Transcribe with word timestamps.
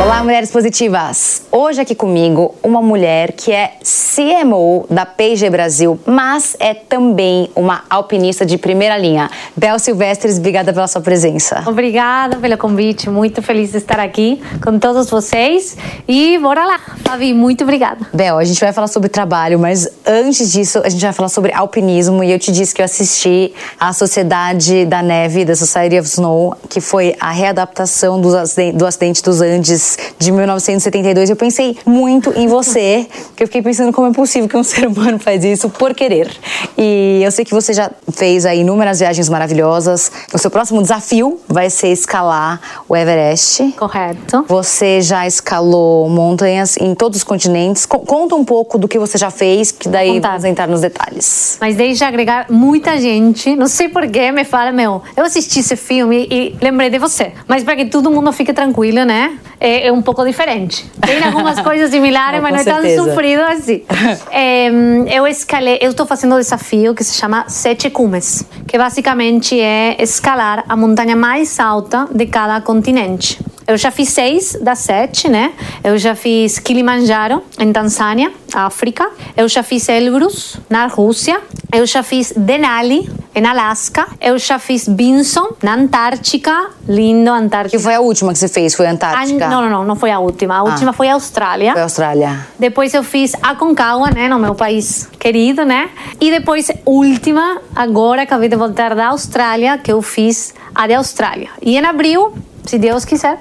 Olá, 0.00 0.24
mulheres 0.24 0.50
positivas! 0.50 1.42
Hoje 1.52 1.80
aqui 1.80 1.94
comigo 1.94 2.54
uma 2.62 2.80
mulher 2.80 3.32
que 3.32 3.52
é 3.52 3.74
CMO 3.82 4.86
da 4.88 5.04
P&G 5.04 5.48
Brasil, 5.50 6.00
mas 6.06 6.56
é 6.58 6.72
também 6.74 7.50
uma 7.54 7.84
alpinista 7.90 8.44
de 8.44 8.56
primeira 8.56 8.96
linha. 8.96 9.30
Bel 9.54 9.78
Silvestres, 9.78 10.38
obrigada 10.38 10.72
pela 10.72 10.88
sua 10.88 11.02
presença. 11.02 11.62
Obrigada 11.66 12.38
pelo 12.38 12.56
convite, 12.56 13.10
muito 13.10 13.42
feliz 13.42 13.70
de 13.70 13.78
estar 13.78 14.00
aqui 14.00 14.42
com 14.64 14.78
todos 14.78 15.08
vocês 15.10 15.76
e 16.08 16.38
bora 16.38 16.64
lá, 16.64 16.80
Fabi, 17.04 17.34
muito 17.34 17.62
obrigada. 17.62 18.06
Bel, 18.12 18.38
a 18.38 18.44
gente 18.44 18.60
vai 18.60 18.72
falar 18.72 18.88
sobre 18.88 19.08
trabalho, 19.08 19.58
mas 19.58 19.88
antes 20.06 20.50
disso 20.50 20.80
a 20.84 20.88
gente 20.88 21.02
vai 21.02 21.12
falar 21.12 21.28
sobre 21.28 21.52
alpinismo 21.52 22.24
e 22.24 22.32
eu 22.32 22.38
te 22.38 22.50
disse 22.50 22.74
que 22.74 22.80
eu 22.80 22.86
assisti 22.86 23.52
a 23.78 23.92
Sociedade 23.92 24.84
da 24.86 25.02
Neve, 25.02 25.44
da 25.44 25.54
Society 25.54 25.98
of 25.98 26.08
Snow, 26.08 26.56
que 26.68 26.80
foi 26.80 27.14
a 27.20 27.30
readaptação 27.30 28.20
do 28.20 28.86
acidente 28.86 29.22
dos 29.22 29.40
Andes 29.40 29.81
de 30.18 30.32
1972. 30.32 31.30
Eu 31.30 31.36
pensei 31.36 31.76
muito 31.84 32.32
em 32.36 32.46
você, 32.46 33.06
que 33.36 33.42
eu 33.42 33.46
fiquei 33.46 33.62
pensando 33.62 33.92
como 33.92 34.08
é 34.08 34.12
possível 34.12 34.48
que 34.48 34.56
um 34.56 34.62
ser 34.64 34.86
humano 34.86 35.18
faz 35.18 35.44
isso 35.44 35.68
por 35.68 35.94
querer. 35.94 36.30
E 36.76 37.20
eu 37.22 37.30
sei 37.30 37.44
que 37.44 37.52
você 37.52 37.72
já 37.72 37.90
fez 38.12 38.46
aí 38.46 38.60
inúmeras 38.60 38.98
viagens 38.98 39.28
maravilhosas. 39.28 40.10
O 40.32 40.38
seu 40.38 40.50
próximo 40.50 40.80
desafio 40.82 41.40
vai 41.48 41.70
ser 41.70 41.88
escalar 41.88 42.60
o 42.88 42.96
Everest. 42.96 43.72
Correto. 43.78 44.44
Você 44.48 45.00
já 45.00 45.26
escalou 45.26 46.08
montanhas 46.08 46.76
em 46.76 46.94
todos 46.94 47.18
os 47.18 47.24
continentes. 47.24 47.86
Conta 47.86 48.34
um 48.34 48.44
pouco 48.44 48.78
do 48.78 48.88
que 48.88 48.98
você 48.98 49.18
já 49.18 49.30
fez, 49.30 49.72
que 49.72 49.88
daí 49.88 50.20
vamos 50.20 50.44
entrar 50.44 50.68
nos 50.68 50.80
detalhes. 50.80 51.58
Mas 51.60 51.76
deixa 51.76 52.06
agregar 52.06 52.46
muita 52.50 52.98
gente. 52.98 53.54
Não 53.56 53.66
sei 53.66 53.88
porquê, 53.88 54.30
me 54.30 54.44
fala, 54.44 54.72
meu, 54.72 55.02
eu 55.16 55.24
assisti 55.24 55.60
esse 55.60 55.76
filme 55.76 56.26
e 56.30 56.56
lembrei 56.60 56.90
de 56.90 56.98
você. 56.98 57.32
Mas 57.46 57.62
para 57.62 57.76
que 57.76 57.86
todo 57.86 58.10
mundo 58.10 58.32
fique 58.32 58.52
tranquilo, 58.52 59.04
né? 59.04 59.38
É, 59.60 59.71
é 59.80 59.92
um 59.92 60.02
pouco 60.02 60.24
diferente. 60.24 60.84
Tem 61.00 61.22
algumas 61.22 61.60
coisas 61.62 61.90
similares, 61.90 62.40
não, 62.40 62.50
mas 62.50 62.66
não 62.66 62.72
é 62.78 62.94
tão 62.94 63.04
sofrido 63.04 63.42
assim. 63.42 63.82
é, 64.30 64.68
eu 65.10 65.26
escalei, 65.26 65.78
eu 65.80 65.90
estou 65.90 66.06
fazendo 66.06 66.34
um 66.34 66.38
desafio 66.38 66.94
que 66.94 67.04
se 67.04 67.14
chama 67.14 67.44
Sete 67.48 67.90
Cumes, 67.90 68.44
que 68.66 68.76
basicamente 68.76 69.58
é 69.58 69.96
escalar 70.02 70.64
a 70.68 70.76
montanha 70.76 71.16
mais 71.16 71.58
alta 71.60 72.08
de 72.10 72.26
cada 72.26 72.60
continente. 72.60 73.38
Eu 73.72 73.78
já 73.78 73.90
fiz 73.90 74.10
seis 74.10 74.54
das 74.60 74.80
sete, 74.80 75.30
né? 75.30 75.54
Eu 75.82 75.96
já 75.96 76.14
fiz 76.14 76.58
Kilimanjaro, 76.58 77.42
em 77.58 77.72
Tanzânia, 77.72 78.30
África. 78.52 79.08
Eu 79.34 79.48
já 79.48 79.62
fiz 79.62 79.88
Elbrus, 79.88 80.58
na 80.68 80.86
Rússia. 80.88 81.40
Eu 81.72 81.86
já 81.86 82.02
fiz 82.02 82.34
Denali, 82.36 83.10
em 83.34 83.46
Alasca. 83.46 84.06
Eu 84.20 84.36
já 84.38 84.58
fiz 84.58 84.86
Vinson, 84.86 85.54
na 85.62 85.72
Antártica. 85.72 86.68
Lindo, 86.86 87.30
Antártica. 87.30 87.78
Que 87.78 87.82
foi 87.82 87.94
a 87.94 88.00
última 88.00 88.34
que 88.34 88.40
você 88.40 88.48
fez? 88.48 88.74
Foi 88.74 88.86
a 88.86 88.90
Antártica? 88.90 89.46
Ah, 89.46 89.48
não, 89.48 89.62
não, 89.62 89.70
não, 89.70 89.84
não 89.86 89.96
foi 89.96 90.10
a 90.10 90.18
última. 90.18 90.58
A 90.58 90.62
última 90.64 90.90
ah. 90.90 90.92
foi 90.92 91.08
a 91.08 91.14
Austrália. 91.14 91.72
Foi 91.72 91.80
a 91.80 91.84
Austrália. 91.84 92.46
Depois 92.58 92.92
eu 92.92 93.02
fiz 93.02 93.32
Aconcagua, 93.42 94.10
né? 94.10 94.28
No 94.28 94.38
meu 94.38 94.54
país 94.54 95.08
querido, 95.18 95.64
né? 95.64 95.88
E 96.20 96.30
depois, 96.30 96.70
última, 96.84 97.56
agora 97.74 98.20
acabei 98.20 98.50
de 98.50 98.56
voltar 98.56 98.94
da 98.94 99.06
Austrália, 99.06 99.78
que 99.78 99.90
eu 99.90 100.02
fiz 100.02 100.52
a 100.74 100.86
de 100.86 100.92
Austrália. 100.92 101.48
E 101.62 101.78
em 101.78 101.86
abril 101.86 102.34
se 102.64 102.78
Deus 102.78 103.04
quiser, 103.04 103.38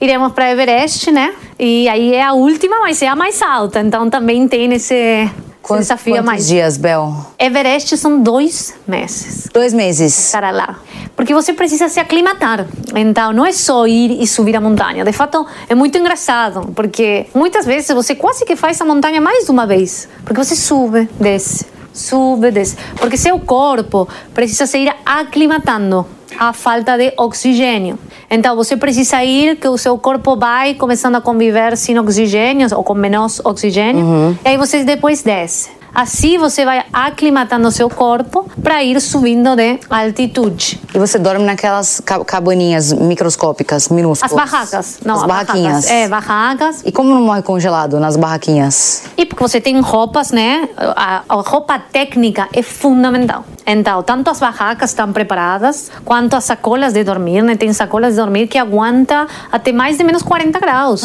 iremos 0.00 0.32
para 0.32 0.50
Everest, 0.50 1.10
né? 1.10 1.34
E 1.58 1.88
aí 1.88 2.14
é 2.14 2.22
a 2.22 2.32
última, 2.32 2.80
mas 2.80 3.00
é 3.02 3.08
a 3.08 3.16
mais 3.16 3.40
alta. 3.42 3.80
Então 3.80 4.08
também 4.08 4.48
tem 4.48 4.72
esse, 4.72 5.30
Quantos, 5.62 5.86
desafio 5.86 6.14
quantos 6.14 6.26
mais. 6.26 6.48
dias, 6.48 6.76
Bel? 6.76 7.14
Everest 7.38 7.96
são 7.96 8.20
dois 8.20 8.74
meses. 8.86 9.48
Dois 9.52 9.72
meses. 9.72 10.30
Para 10.32 10.50
lá. 10.50 10.80
Porque 11.14 11.32
você 11.32 11.52
precisa 11.52 11.88
se 11.88 12.00
aclimatar. 12.00 12.66
Então, 12.96 13.32
não 13.32 13.46
é 13.46 13.52
só 13.52 13.86
ir 13.86 14.20
e 14.20 14.26
subir 14.26 14.56
a 14.56 14.60
montanha. 14.60 15.04
De 15.04 15.12
fato, 15.12 15.46
é 15.68 15.74
muito 15.74 15.96
engraçado, 15.96 16.72
porque 16.74 17.26
muitas 17.32 17.64
vezes 17.64 17.94
você 17.94 18.14
quase 18.14 18.44
que 18.44 18.56
faz 18.56 18.80
a 18.80 18.84
montanha 18.84 19.20
mais 19.20 19.44
de 19.44 19.50
uma 19.52 19.64
vez. 19.64 20.08
Porque 20.24 20.42
você 20.42 20.56
sube, 20.56 21.08
desce, 21.20 21.64
sube, 21.92 22.50
desce. 22.50 22.76
Porque 22.98 23.16
seu 23.16 23.38
corpo 23.38 24.08
precisa 24.34 24.66
se 24.66 24.78
ir 24.78 24.92
aclimatando 25.06 26.04
à 26.38 26.52
falta 26.52 26.96
de 26.96 27.12
oxigênio. 27.16 27.98
Então 28.30 28.56
você 28.56 28.76
precisa 28.76 29.22
ir 29.24 29.56
que 29.56 29.68
o 29.68 29.76
seu 29.76 29.96
corpo 29.98 30.36
vai 30.36 30.74
começando 30.74 31.16
a 31.16 31.20
conviver 31.20 31.76
sem 31.76 31.98
oxigênio 31.98 32.68
ou 32.74 32.82
com 32.82 32.94
menos 32.94 33.40
oxigênio. 33.44 34.04
Uhum. 34.04 34.36
E 34.44 34.48
aí 34.48 34.56
você 34.56 34.84
depois 34.84 35.22
desce. 35.22 35.81
Assim 35.94 36.38
você 36.38 36.64
vai 36.64 36.84
aclimatando 36.92 37.70
seu 37.70 37.90
corpo 37.90 38.50
para 38.62 38.82
ir 38.82 39.00
subindo 39.00 39.54
de 39.54 39.78
altitude. 39.90 40.80
E 40.94 40.98
você 40.98 41.18
dorme 41.18 41.44
naquelas 41.44 42.00
cabaninhas 42.26 42.92
microscópicas, 42.92 43.88
minúsculas? 43.88 44.32
As 44.32 44.50
barracas. 44.50 45.00
Não, 45.04 45.16
as 45.16 45.24
barraquinhas. 45.24 45.84
Barracas. 45.84 45.90
É, 45.90 46.08
barracas. 46.08 46.82
E 46.84 46.92
como 46.92 47.10
não 47.10 47.22
morre 47.22 47.42
congelado 47.42 48.00
nas 48.00 48.16
barraquinhas? 48.16 49.04
E 49.16 49.26
porque 49.26 49.42
você 49.42 49.60
tem 49.60 49.78
roupas, 49.80 50.30
né? 50.30 50.68
A, 50.76 51.22
a 51.28 51.34
roupa 51.34 51.78
técnica 51.78 52.48
é 52.52 52.62
fundamental. 52.62 53.44
Então, 53.66 54.02
tanto 54.02 54.30
as 54.30 54.40
barracas 54.40 54.90
estão 54.90 55.12
preparadas, 55.12 55.90
quanto 56.04 56.34
as 56.34 56.44
sacolas 56.44 56.92
de 56.92 57.04
dormir, 57.04 57.42
né? 57.42 57.54
Tem 57.54 57.72
sacolas 57.72 58.14
de 58.14 58.20
dormir 58.20 58.48
que 58.48 58.58
aguenta 58.58 59.26
até 59.50 59.72
mais 59.72 59.98
de 59.98 60.04
menos 60.04 60.22
40 60.22 60.58
graus. 60.58 61.02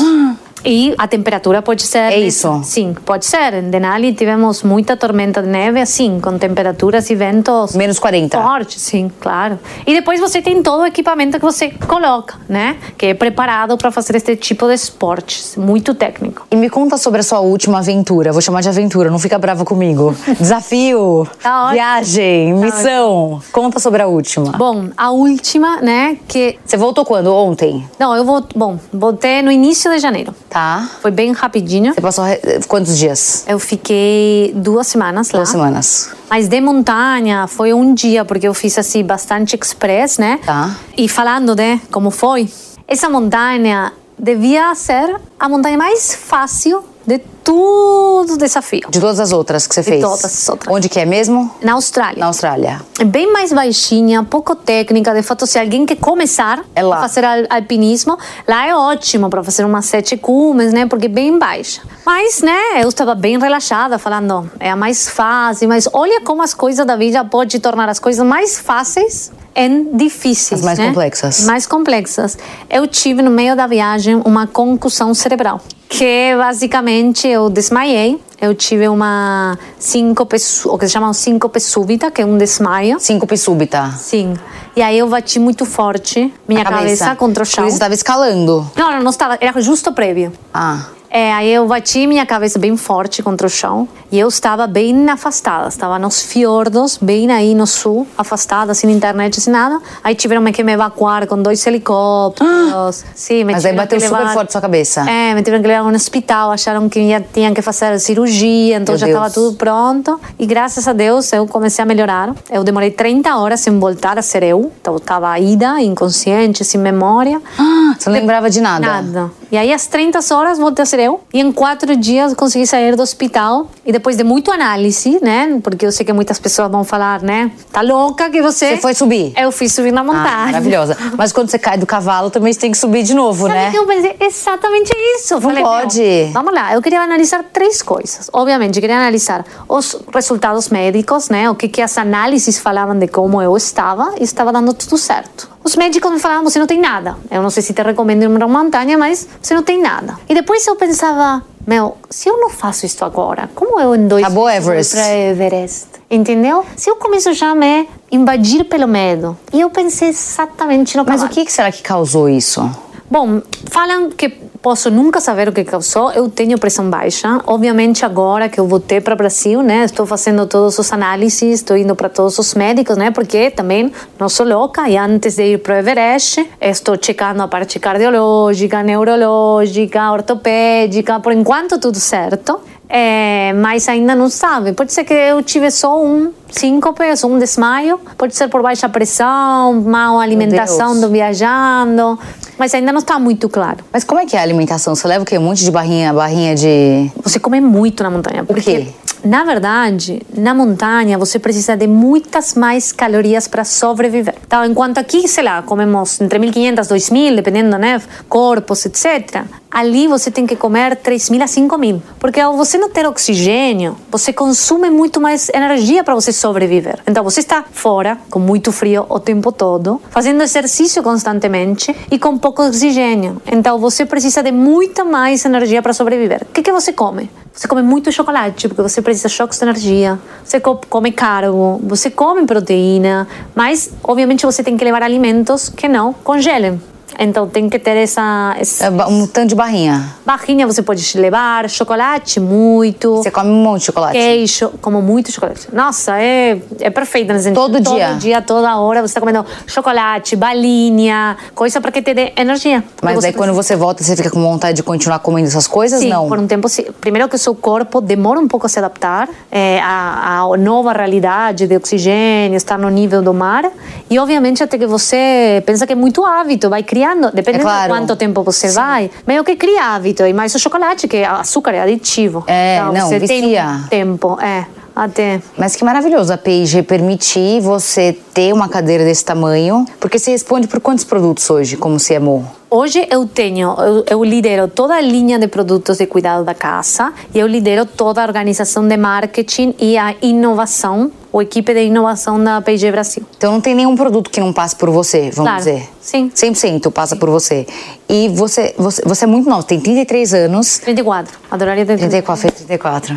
E 0.66 0.94
a 0.98 1.08
temperatura 1.08 1.62
pode 1.62 1.84
ser. 1.84 2.12
É 2.12 2.20
isso? 2.20 2.62
Sim, 2.64 2.96
pode 3.06 3.26
ser. 3.26 3.54
Em 3.54 3.70
Denali 3.70 4.14
tivemos 4.14 4.64
muita 4.64 4.98
tormenta 4.98 5.42
de 5.42 5.48
neve, 5.48 5.80
assim, 5.80 6.20
com 6.20 6.38
temperaturas 6.38 7.10
e 7.10 7.16
ventos. 7.16 7.76
Menos 7.76 8.00
40. 8.00 8.42
Fortes, 8.42 8.82
sim, 8.82 9.12
claro. 9.20 9.60
E 9.86 9.94
depois 9.94 10.20
você 10.20 10.42
tem 10.42 10.62
todo 10.62 10.82
o 10.82 10.86
equipamento 10.86 11.38
que 11.38 11.46
você 11.46 11.70
coloca, 11.88 12.36
né? 12.48 12.78
Que 12.98 13.08
é 13.08 13.14
preparado 13.14 13.78
para 13.78 13.92
fazer 13.92 14.16
este 14.16 14.36
tipo 14.36 14.68
de 14.68 14.74
esportes. 14.74 15.56
Muito 15.56 15.94
técnico. 15.94 16.46
E 16.52 16.56
me 16.56 16.70
conta 16.70 16.98
sobre 16.98 17.22
a 17.22 17.24
sua 17.24 17.40
última 17.40 17.80
aventura. 17.80 18.32
Vou 18.32 18.42
chamar 18.42 18.62
de 18.62 18.70
aventura, 18.70 19.10
não 19.10 19.20
fica 19.20 19.38
brava 19.38 19.64
comigo. 19.64 20.16
Desafio, 20.40 21.28
tá 21.42 21.72
viagem, 21.72 22.54
tá 22.54 22.66
missão. 22.66 23.34
Ótimo. 23.34 23.44
Conta 23.52 23.80
sobre 23.80 24.02
a 24.02 24.08
última. 24.08 24.52
Bom, 24.52 24.90
a 24.96 25.12
última, 25.12 25.82
né? 25.82 26.18
Que. 26.28 26.58
Você 26.66 26.78
voltou 26.78 27.06
quando? 27.06 27.34
Ontem? 27.34 27.88
Não, 28.00 28.16
eu 28.16 28.24
vou. 28.24 28.44
Bom, 28.56 28.80
voltei 28.92 29.42
no 29.42 29.52
início 29.52 29.92
de 29.92 30.00
janeiro. 30.00 30.34
Tá. 30.50 30.90
Foi 31.02 31.12
bem 31.12 31.32
rapidinho. 31.34 31.94
Você 31.94 32.02
passou 32.02 32.26
quantos 32.68 32.98
dias? 32.98 33.44
Eu 33.48 33.60
fiquei 33.60 34.54
duas 34.56 34.88
semanas 34.88 35.32
lá. 35.32 35.40
Duas 35.40 35.50
semanas. 35.50 36.10
Mas 36.30 36.48
de 36.48 36.62
montanha 36.62 37.48
foi 37.48 37.74
um 37.74 37.94
dia, 37.94 38.24
porque 38.24 38.48
eu 38.48 38.54
fiz 38.54 38.78
assim 38.78 39.04
bastante 39.04 39.58
express, 39.62 40.18
né? 40.18 40.40
Tá. 40.46 40.76
E 40.96 41.08
falando, 41.10 41.56
né, 41.56 41.82
como 41.92 42.12
foi, 42.12 42.50
essa 42.88 43.10
montanha 43.10 43.92
devia 44.18 44.74
ser 44.76 45.20
a 45.40 45.48
montanha 45.50 45.78
mais 45.78 46.16
fácil 46.16 46.84
de 47.06 47.20
tudo 47.58 48.38
desafio. 48.38 48.82
De 48.90 49.00
todas 49.00 49.20
as 49.22 49.32
outras 49.32 49.66
que 49.66 49.74
você 49.74 49.82
De 49.82 49.90
fez? 49.90 50.02
todas 50.02 50.26
as 50.26 50.50
outras. 50.50 50.74
Onde 50.76 50.90
que 50.90 51.00
é 51.00 51.06
mesmo? 51.06 51.50
Na 51.62 51.74
Austrália. 51.74 52.20
Na 52.20 52.26
Austrália. 52.28 52.82
É 53.00 53.06
bem 53.06 53.32
mais 53.32 53.54
baixinha, 53.54 54.22
pouco 54.24 54.54
técnica. 54.54 55.14
De 55.14 55.24
fato, 55.24 55.48
se 55.48 55.58
alguém 55.58 55.86
quer 55.86 55.96
começar 55.96 56.64
É 56.76 56.82
a 56.82 56.98
fazer 57.00 57.24
al- 57.24 57.46
alpinismo, 57.50 58.18
lá 58.48 58.68
é 58.68 58.76
ótimo 58.76 59.30
para 59.30 59.42
fazer 59.44 59.64
umas 59.66 59.86
sete 59.86 60.18
cumes, 60.18 60.74
né? 60.74 60.86
Porque 60.86 61.06
é 61.06 61.10
bem 61.10 61.40
baixa. 61.40 61.82
Mas, 62.06 62.42
né, 62.42 62.82
eu 62.84 62.90
estava 62.90 63.16
bem 63.16 63.40
relaxada, 63.40 63.98
falando, 63.98 64.50
é 64.60 64.70
a 64.70 64.76
mais 64.76 65.08
fácil. 65.10 65.70
Mas 65.70 65.88
olha 65.94 66.22
como 66.22 66.42
as 66.44 66.54
coisas 66.54 66.86
da 66.86 66.96
vida 66.98 67.24
podem 67.24 67.60
tornar 67.62 67.88
as 67.88 67.98
coisas 68.00 68.26
mais 68.26 68.60
fáceis 68.60 69.32
em 69.56 69.96
difíceis. 69.98 70.60
As 70.60 70.66
mais 70.66 70.78
né? 70.80 70.88
complexas. 70.88 71.46
Mais 71.46 71.66
complexas. 71.66 72.38
Eu 72.70 72.86
tive 72.88 73.22
no 73.22 73.32
meio 73.32 73.56
da 73.56 73.66
viagem 73.68 74.22
uma 74.26 74.46
concussão 74.48 75.14
cerebral. 75.14 75.60
Que 75.90 76.36
basicamente 76.38 77.37
eu 77.38 77.50
desmaiei. 77.50 78.20
Eu 78.40 78.54
tive 78.54 78.88
uma 78.88 79.58
síncope, 79.80 80.38
o 80.66 80.78
que 80.78 80.86
se 80.88 80.94
chama 80.94 81.12
síncope 81.14 81.60
súbita, 81.60 82.12
que 82.12 82.22
é 82.22 82.26
um 82.26 82.38
desmaio. 82.38 83.00
Síncope 83.00 83.36
súbita. 83.38 83.92
Sim. 83.98 84.36
E 84.76 84.82
aí 84.82 85.00
eu 85.00 85.10
bati 85.10 85.40
muito 85.40 85.66
forte 85.66 86.32
minha 86.48 86.62
A 86.62 86.66
cabeça. 86.66 87.16
contra 87.16 87.44
o 87.44 87.46
chão. 87.46 87.64
Porque 87.64 87.72
você 87.72 87.76
estava 87.78 87.94
escalando. 87.96 88.70
Não, 88.76 88.92
não, 88.92 89.02
não 89.04 89.10
estava. 89.10 89.38
Era 89.42 89.60
justo 89.60 89.92
prévio. 89.92 90.32
Ah. 90.54 90.86
É, 91.10 91.34
aí 91.34 91.50
eu 91.54 91.66
bati 91.68 92.06
minha 92.06 92.26
cabeça 92.26 92.60
bem 92.60 92.76
forte 92.76 93.24
contra 93.24 93.48
o 93.48 93.50
chão 93.50 93.88
e 94.12 94.20
eu 94.20 94.28
estava 94.28 94.68
bem 94.68 95.10
afastada, 95.10 95.68
estava 95.68 95.98
nos 95.98 96.22
fiordos, 96.22 96.98
bem 97.02 97.32
aí 97.32 97.56
no 97.56 97.66
sul, 97.66 98.06
afastada, 98.18 98.74
sem 98.74 98.92
internet, 98.92 99.40
sem 99.42 99.52
nada. 99.52 99.80
Aí 100.04 100.16
tiveram 100.16 100.44
que 100.52 100.64
me 100.64 100.74
evacuar 100.74 101.26
com 101.28 101.42
dois 101.42 101.66
helicópteros. 101.66 103.04
Sim, 103.16 103.44
me 103.46 103.54
Mas 103.54 103.66
aí 103.66 103.74
bateu 103.74 103.98
que 104.00 104.06
super 104.06 104.20
levar- 104.20 104.34
forte 104.34 104.52
sua 104.52 104.62
cabeça. 104.62 105.10
É, 105.10 105.34
me 105.34 105.42
tiveram 105.44 105.62
que 105.62 105.68
levar 105.68 105.90
no 105.90 105.96
hospital, 105.96 106.52
acharam 106.52 106.88
que 106.90 107.00
ia, 107.00 107.22
tinham 107.34 107.54
que 107.54 107.62
fazer 107.62 108.00
cirurgia, 108.00 108.78
então 108.78 108.94
Meu 108.94 109.00
já 109.00 109.08
estava 109.08 109.30
tudo 109.30 109.56
pronto. 109.58 110.20
E 110.38 110.46
graças 110.46 110.88
a 110.88 110.94
Deus 110.94 111.32
eu 111.34 111.46
comecei 111.48 111.84
a 111.84 111.86
melhorar. 111.86 112.34
Eu 112.50 112.64
demorei 112.64 112.92
30 112.92 113.36
horas 113.38 113.60
sem 113.62 113.78
voltar 113.80 114.18
a 114.18 114.22
ser 114.22 114.44
eu, 114.44 114.72
então 114.82 114.94
eu 114.94 114.98
estava 114.98 115.38
ida, 115.40 115.82
inconsciente, 115.82 116.64
sem 116.64 116.80
memória. 116.80 117.42
Ah, 117.58 117.96
Você 117.98 118.10
não 118.10 118.18
lembrava 118.18 118.50
de 118.50 118.62
nada? 118.62 118.86
Nada. 119.02 119.32
E 119.52 119.58
aí, 119.58 119.72
às 119.74 119.88
30 119.88 120.20
horas, 120.36 120.58
voltei 120.58 120.84
a 120.84 120.86
ser 120.86 120.97
E 121.34 121.40
em 121.40 121.52
quatro 121.52 121.96
dias, 121.96 122.34
consegui 122.34 122.66
sair 122.68 122.96
do 122.96 123.02
hospital. 123.04 123.68
E 123.86 123.92
depois 123.92 124.18
de 124.18 124.24
muito 124.24 124.52
análise, 124.52 125.20
né? 125.22 125.60
Porque 125.64 125.86
eu 125.86 125.92
sei 125.92 126.06
que 126.06 126.14
muitas 126.14 126.40
pessoas 126.40 126.70
vão 126.72 126.84
falar, 126.84 127.22
né? 127.22 127.52
Tá 127.72 127.82
louca 127.82 128.30
que 128.30 128.42
você... 128.42 128.72
Você 128.72 128.78
foi 128.78 128.94
subir? 128.94 129.34
Eu 129.38 129.52
fui 129.52 129.70
subir 129.70 129.92
na 129.92 130.04
montanha. 130.04 130.28
Ah, 130.28 130.46
maravilhosa. 130.46 130.98
Mas 131.18 131.32
quando 131.32 131.50
você 131.50 131.60
cai 131.60 131.78
do 131.78 131.86
cavalo, 131.86 132.30
também 132.30 132.52
você 132.52 132.60
tem 132.60 132.72
que 132.72 132.78
subir 132.78 133.04
de 133.04 133.14
novo, 133.14 133.48
Sabe 133.48 133.60
né? 133.60 133.72
que 133.72 133.78
eu 133.78 133.86
pensei 133.86 134.16
exatamente 134.20 134.92
isso. 135.16 135.36
Não 135.36 135.42
falei, 135.42 135.64
pode. 135.64 136.02
"Meu, 136.02 136.32
vamos 136.32 136.54
lá, 136.54 136.74
eu 136.74 136.82
queria 136.82 137.02
analisar 137.02 137.44
três 137.52 137.82
coisas. 137.82 138.30
Obviamente, 138.34 138.76
eu 138.78 138.82
queria 138.82 138.98
analisar 138.98 139.46
os 139.68 139.96
resultados 140.14 140.70
médicos, 140.70 141.30
né? 141.30 141.50
O 141.50 141.56
que, 141.56 141.68
que 141.68 141.82
as 141.82 141.98
análises 141.98 142.58
falavam 142.60 142.98
de 142.98 143.08
como 143.08 143.42
eu 143.42 143.56
estava 143.56 144.16
e 144.20 144.24
estava 144.24 144.52
dando 144.52 144.74
tudo 144.74 144.98
certo. 144.98 145.50
Os 145.68 145.76
médicos 145.76 146.10
me 146.10 146.18
falavam, 146.18 146.46
você 146.46 146.60
não 146.60 146.66
tem 146.66 146.80
nada. 146.80 147.18
Eu 147.30 147.42
não 147.42 147.50
sei 147.50 147.62
se 147.62 147.74
te 147.74 147.84
recomendo 147.84 148.24
ir 148.24 148.30
para 148.30 148.46
uma 148.46 148.64
montanha, 148.64 148.98
mas 148.98 149.28
você 149.42 149.54
não 149.54 149.62
tem 149.62 149.82
nada. 149.82 150.18
E 150.30 150.34
depois 150.34 150.66
eu 150.66 150.78
pensava, 150.78 151.44
meu, 151.68 151.98
se 152.10 152.30
eu 152.30 152.40
não 152.40 152.50
faço 152.50 152.86
isso 152.86 153.04
agora, 153.04 153.50
como 153.54 153.78
eu 153.80 153.94
em 153.94 154.08
dois 154.08 154.24
Acabou 154.24 154.50
Everest. 154.50 154.96
pra 154.96 155.14
Everest? 155.16 155.88
Entendeu? 156.10 156.64
Se 156.78 156.90
eu 156.90 156.96
começo 156.96 157.34
já 157.34 157.52
a 157.52 157.56
me 157.56 157.88
invadir 158.10 158.64
pelo 158.64 158.88
medo. 158.88 159.38
E 159.52 159.60
eu 159.60 159.70
pensei 159.70 160.08
exatamente 160.08 160.96
no 160.96 161.04
Mas 161.04 161.16
o 161.16 161.24
cavalo. 161.26 161.34
que 161.34 161.44
que 161.46 161.52
será 161.52 161.70
que 161.70 161.84
causou 161.84 162.30
isso? 162.30 162.68
Bom, 163.12 163.42
falam 163.70 164.10
que 164.10 164.28
posso 164.62 164.90
nunca 164.92 165.22
saber 165.22 165.48
o 165.48 165.54
que 165.54 165.64
causou. 165.64 166.12
Eu 166.12 166.28
tenho 166.30 166.58
pressão 166.58 166.90
baixa. 166.90 167.40
Obviamente, 167.48 168.04
agora 168.04 168.50
que 168.50 168.60
eu 168.60 168.68
voltei 168.68 169.00
para 169.00 169.14
o 169.14 169.18
Brasil, 169.18 169.62
né? 169.64 169.86
Estou 169.86 170.06
fazendo 170.06 170.46
todos 170.46 170.78
os 170.78 170.92
análises, 170.92 171.42
estou 171.62 171.78
indo 171.78 171.96
para 171.96 172.10
todos 172.10 172.38
os 172.38 172.54
médicos, 172.54 172.98
né? 172.98 173.10
Porque 173.12 173.50
também 173.50 173.94
não 174.20 174.28
sou 174.28 174.46
louca. 174.46 174.90
E 174.90 174.98
antes 174.98 175.36
de 175.38 175.54
ir 175.54 175.60
para 175.60 175.76
o 175.76 175.78
Everest, 175.78 176.50
estou 176.60 176.98
checando 177.02 177.42
a 177.44 177.48
parte 177.48 177.80
cardiológica, 177.80 178.84
neurológica, 178.84 180.12
ortopédica. 180.12 181.18
Por 181.22 181.32
enquanto, 181.32 181.57
tudo 181.80 182.00
certo. 182.00 182.60
É, 182.90 183.52
mas 183.54 183.90
ainda 183.90 184.16
não 184.16 184.30
sabe. 184.30 184.72
Pode 184.72 184.94
ser 184.94 185.04
que 185.04 185.14
eu 185.14 185.44
tive 185.44 185.70
só 185.70 186.02
um 186.02 186.32
síncope, 186.50 187.04
um 187.26 187.38
desmaio. 187.38 188.00
Pode 188.18 188.36
ser 188.36 188.48
por 188.48 188.62
baixa 188.62 188.88
pressão, 188.88 189.82
mal 189.82 190.20
alimentação 190.20 191.00
do 191.00 191.10
viajando. 191.10 192.18
Mas 192.58 192.74
ainda 192.74 192.92
não 192.92 193.00
está 193.00 193.20
muito 193.20 193.50
claro. 193.50 193.84
Mas 193.92 194.04
como 194.04 194.22
é 194.22 194.26
que 194.26 194.36
é 194.36 194.40
a 194.40 194.42
alimentação? 194.42 194.96
Você 194.96 195.08
leva 195.08 195.24
o 195.24 195.26
quê? 195.26 195.38
Um 195.38 195.44
monte 195.44 195.64
de 195.64 195.72
barrinha, 195.72 196.14
barrinha 196.14 196.56
de... 196.56 197.12
Você 197.24 197.40
come 197.40 197.60
muito 197.60 198.04
na 198.04 198.10
montanha. 198.10 198.44
Porque, 198.44 198.62
quê? 198.62 198.88
Na 199.28 199.44
verdade, 199.44 200.22
na 200.34 200.54
montanha 200.54 201.18
você 201.18 201.38
precisa 201.38 201.76
de 201.76 201.86
muitas 201.86 202.56
mais 202.56 202.92
calorias 202.92 203.48
para 203.48 203.64
sobreviver. 203.64 204.36
Então, 204.46 204.64
enquanto 204.66 204.98
aqui, 204.98 205.28
sei 205.28 205.44
lá, 205.44 205.62
comemos 205.62 206.22
entre 206.22 206.40
1.500 206.40 206.86
e 206.86 207.32
2.000, 207.32 207.36
dependendo, 207.36 207.78
né? 207.78 208.02
Corpos, 208.30 208.86
etc. 208.86 209.44
Ali 209.70 210.08
você 210.08 210.32
tem 210.32 210.48
que 210.48 210.56
comer 210.56 210.96
3.000 210.96 211.42
a 211.42 211.46
5.000. 211.46 212.02
Porque 212.20 212.40
ao 212.40 212.56
você 212.56 212.78
não 212.78 212.90
ter 212.90 213.06
oxigênio, 213.06 213.98
você 214.10 214.32
consome 214.32 214.90
muito 214.90 215.20
mais 215.20 215.50
energia 215.50 216.04
para 216.04 216.16
você 216.16 216.32
sobreviver. 216.32 217.00
Então, 217.06 217.24
você 217.24 217.42
está 217.42 217.66
fora, 217.70 218.18
com 218.30 218.40
muito 218.40 218.72
frio 218.72 219.06
o 219.10 219.20
tempo 219.20 219.52
todo, 219.52 220.02
fazendo 220.10 220.42
exercício 220.42 221.04
constantemente 221.04 221.94
e 222.10 222.18
com 222.18 222.38
pouco 222.38 222.66
oxigênio. 222.66 223.42
Então, 223.52 223.78
você 223.78 224.06
precisa 224.06 224.42
de 224.42 224.52
muita 224.52 225.04
mais 225.04 225.44
energia 225.44 225.82
para 225.82 225.94
sobreviver. 225.94 226.44
O 226.44 226.54
que, 226.54 226.62
que 226.62 226.72
você 226.72 226.94
come? 226.94 227.30
Você 227.58 227.68
come 227.68 227.82
muito 227.82 228.12
chocolate, 228.12 228.68
porque 228.68 228.84
você 228.84 229.02
precisa 229.02 229.28
de 229.28 229.34
choques 229.34 229.58
de 229.58 229.66
energia. 229.66 230.20
Você 230.44 230.60
co- 230.60 230.80
come 230.88 231.12
carbo, 231.12 231.82
você 231.84 232.12
come 232.12 232.46
proteína, 232.46 233.28
mas 233.56 233.90
obviamente 234.04 234.46
você 234.46 234.64
tem 234.64 234.78
que 234.78 234.86
levar 234.86 235.02
alimentos 235.02 235.68
que 235.68 235.88
não 235.88 236.14
congelem. 236.14 236.80
Então 237.18 237.48
tem 237.48 237.70
que 237.70 237.80
ter 237.80 237.98
essa, 237.98 238.56
É 238.80 238.90
um 239.08 239.26
tanto 239.26 239.50
de 239.50 239.56
barrinha. 239.56 240.14
barrinha, 240.26 240.68
você 240.68 240.82
pode 240.82 241.18
levar, 241.18 241.70
chocolate 241.70 242.40
muito. 242.40 243.18
Você 243.18 243.32
come 243.32 243.50
um 243.50 243.64
monte 243.64 243.80
de 243.80 243.86
chocolate. 243.86 244.14
Queijo, 244.14 244.70
como 244.82 245.02
muito 245.02 245.32
chocolate. 245.32 245.68
Nossa, 245.74 246.20
é, 246.22 246.60
é 246.80 246.90
perfeito 246.90 247.34
nesse 247.34 247.46
sentido. 247.46 247.62
Todo 247.62 247.82
dia? 247.82 248.10
Todo 248.10 248.18
dia, 248.20 248.42
toda 248.42 248.78
hora, 248.78 249.02
você 249.02 249.12
está 249.12 249.20
comendo 249.20 249.46
chocolate, 249.66 250.36
balinha, 250.36 251.38
coisa 251.56 251.82
para 251.82 251.92
que 251.92 252.02
te 252.02 252.14
dê 252.14 252.34
energia. 252.36 252.84
Mas 253.02 253.20
daí 253.22 253.34
quando 253.34 253.54
você 253.54 253.76
volta, 253.76 254.04
você 254.04 254.16
fica 254.16 254.30
com 254.30 254.42
vontade 254.42 254.76
de 254.76 254.84
continuar 254.84 255.20
comendo 255.20 255.48
essas 255.48 255.68
coisas? 255.68 256.00
Sim, 256.00 256.10
não. 256.10 256.28
por 256.28 256.38
um 256.40 256.48
tempo 256.48 256.70
sim. 256.70 256.86
Primeiro 257.02 257.28
que 257.28 257.36
o 257.36 257.40
seu 257.40 257.56
corpo 257.56 258.00
demora 258.02 258.40
um 258.40 258.48
pouco 258.48 258.66
a 258.66 258.70
se 258.70 258.78
adaptar 258.80 259.28
é, 259.52 259.80
à, 259.82 260.42
à 260.42 260.58
nova 260.58 260.94
realidade 260.94 261.68
de 261.68 261.76
oxigênio, 261.76 262.56
estar 262.56 262.78
no 262.78 262.90
nível 262.90 263.22
do 263.22 263.34
mar. 263.34 263.70
E 264.10 264.20
obviamente 264.20 264.64
até 264.64 264.78
que 264.78 264.88
você 264.88 265.64
pensa 265.66 265.86
que 265.86 265.94
é 265.94 265.96
muito 265.96 266.26
hábito, 266.26 266.70
vai 266.70 266.84
criando, 267.08 267.32
dependendo 267.34 267.64
É 267.64 267.66
claro. 267.66 267.94
de 267.94 268.00
quanto 268.00 268.16
tempo 268.16 268.44
você 268.44 268.70
vai, 268.70 269.10
meio 269.26 269.44
que 269.44 269.56
cria 269.56 269.96
hábito. 269.96 270.26
E 270.26 270.34
mais 270.34 270.54
o 270.54 270.60
chocolate, 270.60 271.08
que 271.08 271.18
é 271.18 271.26
açúcar, 271.26 271.74
é 271.74 271.82
aditivo. 271.82 272.44
É, 272.48 272.82
não, 272.94 273.08
você 273.08 273.20
tem 273.20 273.42
vicia. 273.42 273.66
um 273.66 273.88
tempo, 273.88 274.38
é, 274.42 274.66
até... 274.96 275.42
Mas 275.58 275.76
que 275.76 275.84
maravilhoso 275.84 276.34
a 276.34 276.38
P&G 276.38 276.84
permitir 276.84 277.62
você 277.62 278.18
ter 278.34 278.54
uma 278.54 278.68
cadeira 278.68 279.04
desse 279.04 279.24
tamanho, 279.24 279.86
porque 280.00 280.20
você 280.20 280.32
responde 280.32 280.68
por 280.68 280.80
quantos 280.80 281.06
produtos 281.06 281.50
hoje, 281.50 281.78
como 281.78 281.98
CMO? 281.98 282.57
Hoje 282.70 283.08
eu 283.10 283.26
tenho, 283.26 283.74
eu, 283.80 284.04
eu 284.10 284.24
lidero 284.26 284.68
toda 284.68 284.96
a 284.96 285.00
linha 285.00 285.40
de 285.40 285.48
produtos 285.48 286.00
de 286.00 286.06
cuidado 286.06 286.44
da 286.44 286.54
casa 286.54 287.14
e 287.34 287.40
eu 287.40 287.48
lidero 287.48 287.86
toda 287.86 288.22
a 288.22 288.26
organização 288.26 288.86
de 288.86 288.98
marketing 288.98 289.74
e 289.80 289.98
a 289.98 290.14
inovação, 290.22 291.10
o 291.32 291.42
equipe 291.42 291.74
de 291.74 291.86
inovação 291.86 292.44
da 292.44 292.62
P&G 292.62 292.92
Brasil. 292.92 293.24
Então 293.38 293.54
não 293.54 293.62
tem 293.62 293.74
nenhum 293.74 293.96
produto 293.96 294.30
que 294.30 294.42
não 294.42 294.52
passe 294.52 294.76
por 294.76 294.90
você, 294.90 295.32
vamos 295.34 295.36
Claro, 295.50 295.58
dizer. 295.60 295.88
sim. 296.02 296.30
100% 296.36 296.92
passa 296.92 297.16
por 297.16 297.30
você. 297.30 297.66
E 298.10 298.28
você, 298.30 298.76
você, 298.78 299.02
você 299.06 299.24
é 299.24 299.28
muito 299.28 299.48
nova, 299.50 299.64
tem 299.64 299.80
33 299.80 300.34
anos. 300.34 300.80
34, 300.80 301.40
adoraria 301.50 301.86
ter 301.86 301.98
34, 301.98 302.42
fez 302.42 302.54
34. 302.66 303.16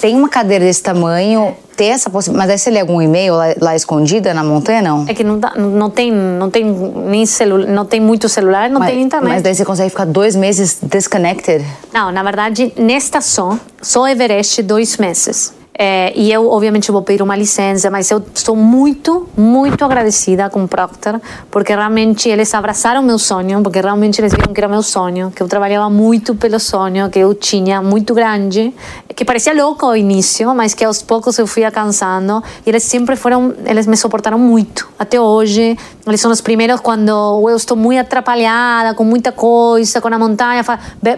Tem 0.00 0.16
uma 0.16 0.28
cadeira 0.28 0.64
desse 0.64 0.82
tamanho, 0.82 1.56
tem 1.76 1.90
essa 1.90 2.08
possibilidade. 2.08 2.48
Mas 2.48 2.50
aí 2.52 2.58
você 2.58 2.70
lê 2.70 2.80
algum 2.80 3.00
e-mail 3.02 3.34
lá, 3.34 3.46
lá 3.60 3.76
escondida 3.76 4.32
na 4.32 4.42
montanha, 4.44 4.80
não? 4.82 5.04
É 5.08 5.14
que 5.14 5.22
não, 5.24 5.38
dá- 5.38 5.54
não 5.56 5.90
tem, 5.90 6.10
não 6.12 6.50
tem 6.50 6.64
nem 6.64 7.26
celular, 7.26 7.66
não 7.68 7.84
tem 7.84 8.00
muito 8.00 8.28
celular, 8.28 8.70
não 8.70 8.80
mas, 8.80 8.90
tem 8.90 9.02
internet. 9.02 9.28
mas 9.32 9.42
daí 9.42 9.54
você 9.54 9.64
consegue 9.64 9.90
ficar 9.90 10.04
dois 10.06 10.34
meses 10.36 10.78
disconnected. 10.82 11.64
Não, 11.92 12.10
na 12.10 12.22
verdade, 12.22 12.72
nesta 12.76 13.20
só, 13.20 13.58
só 13.82 14.06
Everest 14.08 14.62
dois 14.62 14.96
meses. 14.96 15.52
É, 15.78 16.12
e 16.16 16.32
eu, 16.32 16.48
obviamente, 16.50 16.90
vou 16.90 17.02
pedir 17.02 17.22
uma 17.22 17.36
licença, 17.36 17.90
mas 17.90 18.10
eu 18.10 18.22
estou 18.34 18.56
muito, 18.56 19.28
muito 19.36 19.84
agradecida 19.84 20.48
com 20.48 20.64
o 20.64 20.68
Procter, 20.68 21.20
porque 21.50 21.74
realmente 21.74 22.30
eles 22.30 22.54
abraçaram 22.54 23.02
meu 23.02 23.18
sonho, 23.18 23.62
porque 23.62 23.80
realmente 23.80 24.18
eles 24.20 24.32
viram 24.32 24.54
que 24.54 24.60
era 24.60 24.68
meu 24.68 24.82
sonho, 24.82 25.30
que 25.30 25.42
eu 25.42 25.48
trabalhava 25.48 25.90
muito 25.90 26.34
pelo 26.34 26.58
sonho 26.58 27.10
que 27.10 27.18
eu 27.18 27.34
tinha, 27.34 27.82
muito 27.82 28.14
grande, 28.14 28.72
que 29.14 29.24
parecia 29.24 29.52
louco 29.54 29.84
ao 29.84 29.96
início, 29.96 30.54
mas 30.54 30.72
que 30.72 30.84
aos 30.84 31.02
poucos 31.02 31.36
eu 31.38 31.46
fui 31.46 31.62
alcançando. 31.64 32.42
E 32.64 32.70
eles 32.70 32.82
sempre 32.82 33.14
foram, 33.14 33.54
eles 33.66 33.86
me 33.86 33.96
suportaram 33.96 34.38
muito, 34.38 34.88
até 34.98 35.20
hoje. 35.20 35.76
Eles 36.06 36.20
são 36.20 36.30
os 36.30 36.40
primeiros 36.40 36.80
quando 36.80 37.08
eu 37.10 37.56
estou 37.56 37.76
muito 37.76 38.00
atrapalhada, 38.00 38.94
com 38.94 39.04
muita 39.04 39.32
coisa, 39.32 40.00
com 40.00 40.08
a 40.08 40.18
montanha. 40.18 40.64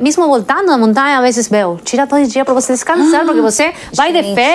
Mesmo 0.00 0.26
voltando 0.26 0.66
da 0.66 0.78
montanha, 0.78 1.18
às 1.18 1.22
vezes, 1.22 1.48
Bel, 1.48 1.78
tira 1.84 2.06
todo 2.06 2.26
dia 2.26 2.44
para 2.44 2.54
você 2.54 2.72
descansar, 2.72 3.24
porque 3.24 3.40
você 3.40 3.72
vai 3.94 4.12
de 4.12 4.34
férias, 4.34 4.47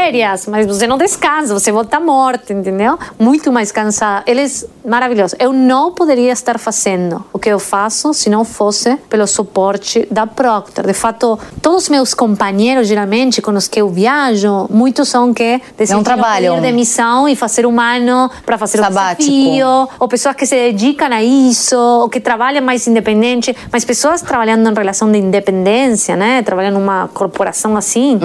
mas 0.49 0.65
você 0.65 0.87
não 0.87 0.97
descansa, 0.97 1.53
você 1.53 1.71
volta 1.71 1.99
morta, 1.99 2.53
entendeu? 2.53 2.97
Muito 3.19 3.51
mais 3.51 3.71
cansada. 3.71 4.23
Eles, 4.25 4.65
maravilhosos. 4.85 5.35
Eu 5.39 5.53
não 5.53 5.91
poderia 5.91 6.31
estar 6.31 6.57
fazendo 6.59 7.23
o 7.31 7.39
que 7.39 7.49
eu 7.49 7.59
faço 7.59 8.13
se 8.13 8.29
não 8.29 8.43
fosse 8.43 8.95
pelo 9.09 9.27
suporte 9.27 10.07
da 10.09 10.25
Procter. 10.25 10.85
De 10.85 10.93
fato, 10.93 11.39
todos 11.61 11.83
os 11.83 11.89
meus 11.89 12.13
companheiros, 12.13 12.87
geralmente, 12.87 13.41
com 13.41 13.51
os 13.51 13.67
que 13.67 13.79
eu 13.81 13.89
viajo, 13.89 14.67
muitos 14.69 15.09
são 15.09 15.33
que 15.33 15.61
não 15.89 16.03
trabalham. 16.03 16.59
de 16.61 16.71
missão 16.71 17.27
e 17.27 17.35
fazer 17.35 17.65
um 17.65 17.79
ano 17.79 18.29
para 18.45 18.57
fazer 18.57 18.79
Sabático. 18.79 19.31
um 19.31 19.33
desafio, 19.33 19.89
ou 19.99 20.07
pessoas 20.07 20.35
que 20.35 20.45
se 20.45 20.55
dedicam 20.55 21.11
a 21.11 21.23
isso, 21.23 21.77
ou 21.77 22.09
que 22.09 22.19
trabalham 22.19 22.63
mais 22.63 22.87
independente, 22.87 23.55
mas 23.71 23.85
pessoas 23.85 24.21
trabalhando 24.21 24.69
em 24.69 24.73
relação 24.73 25.11
de 25.11 25.17
independência, 25.17 26.15
né? 26.15 26.41
Trabalhando 26.41 26.75
numa 26.75 27.07
corporação 27.13 27.75
assim, 27.77 28.19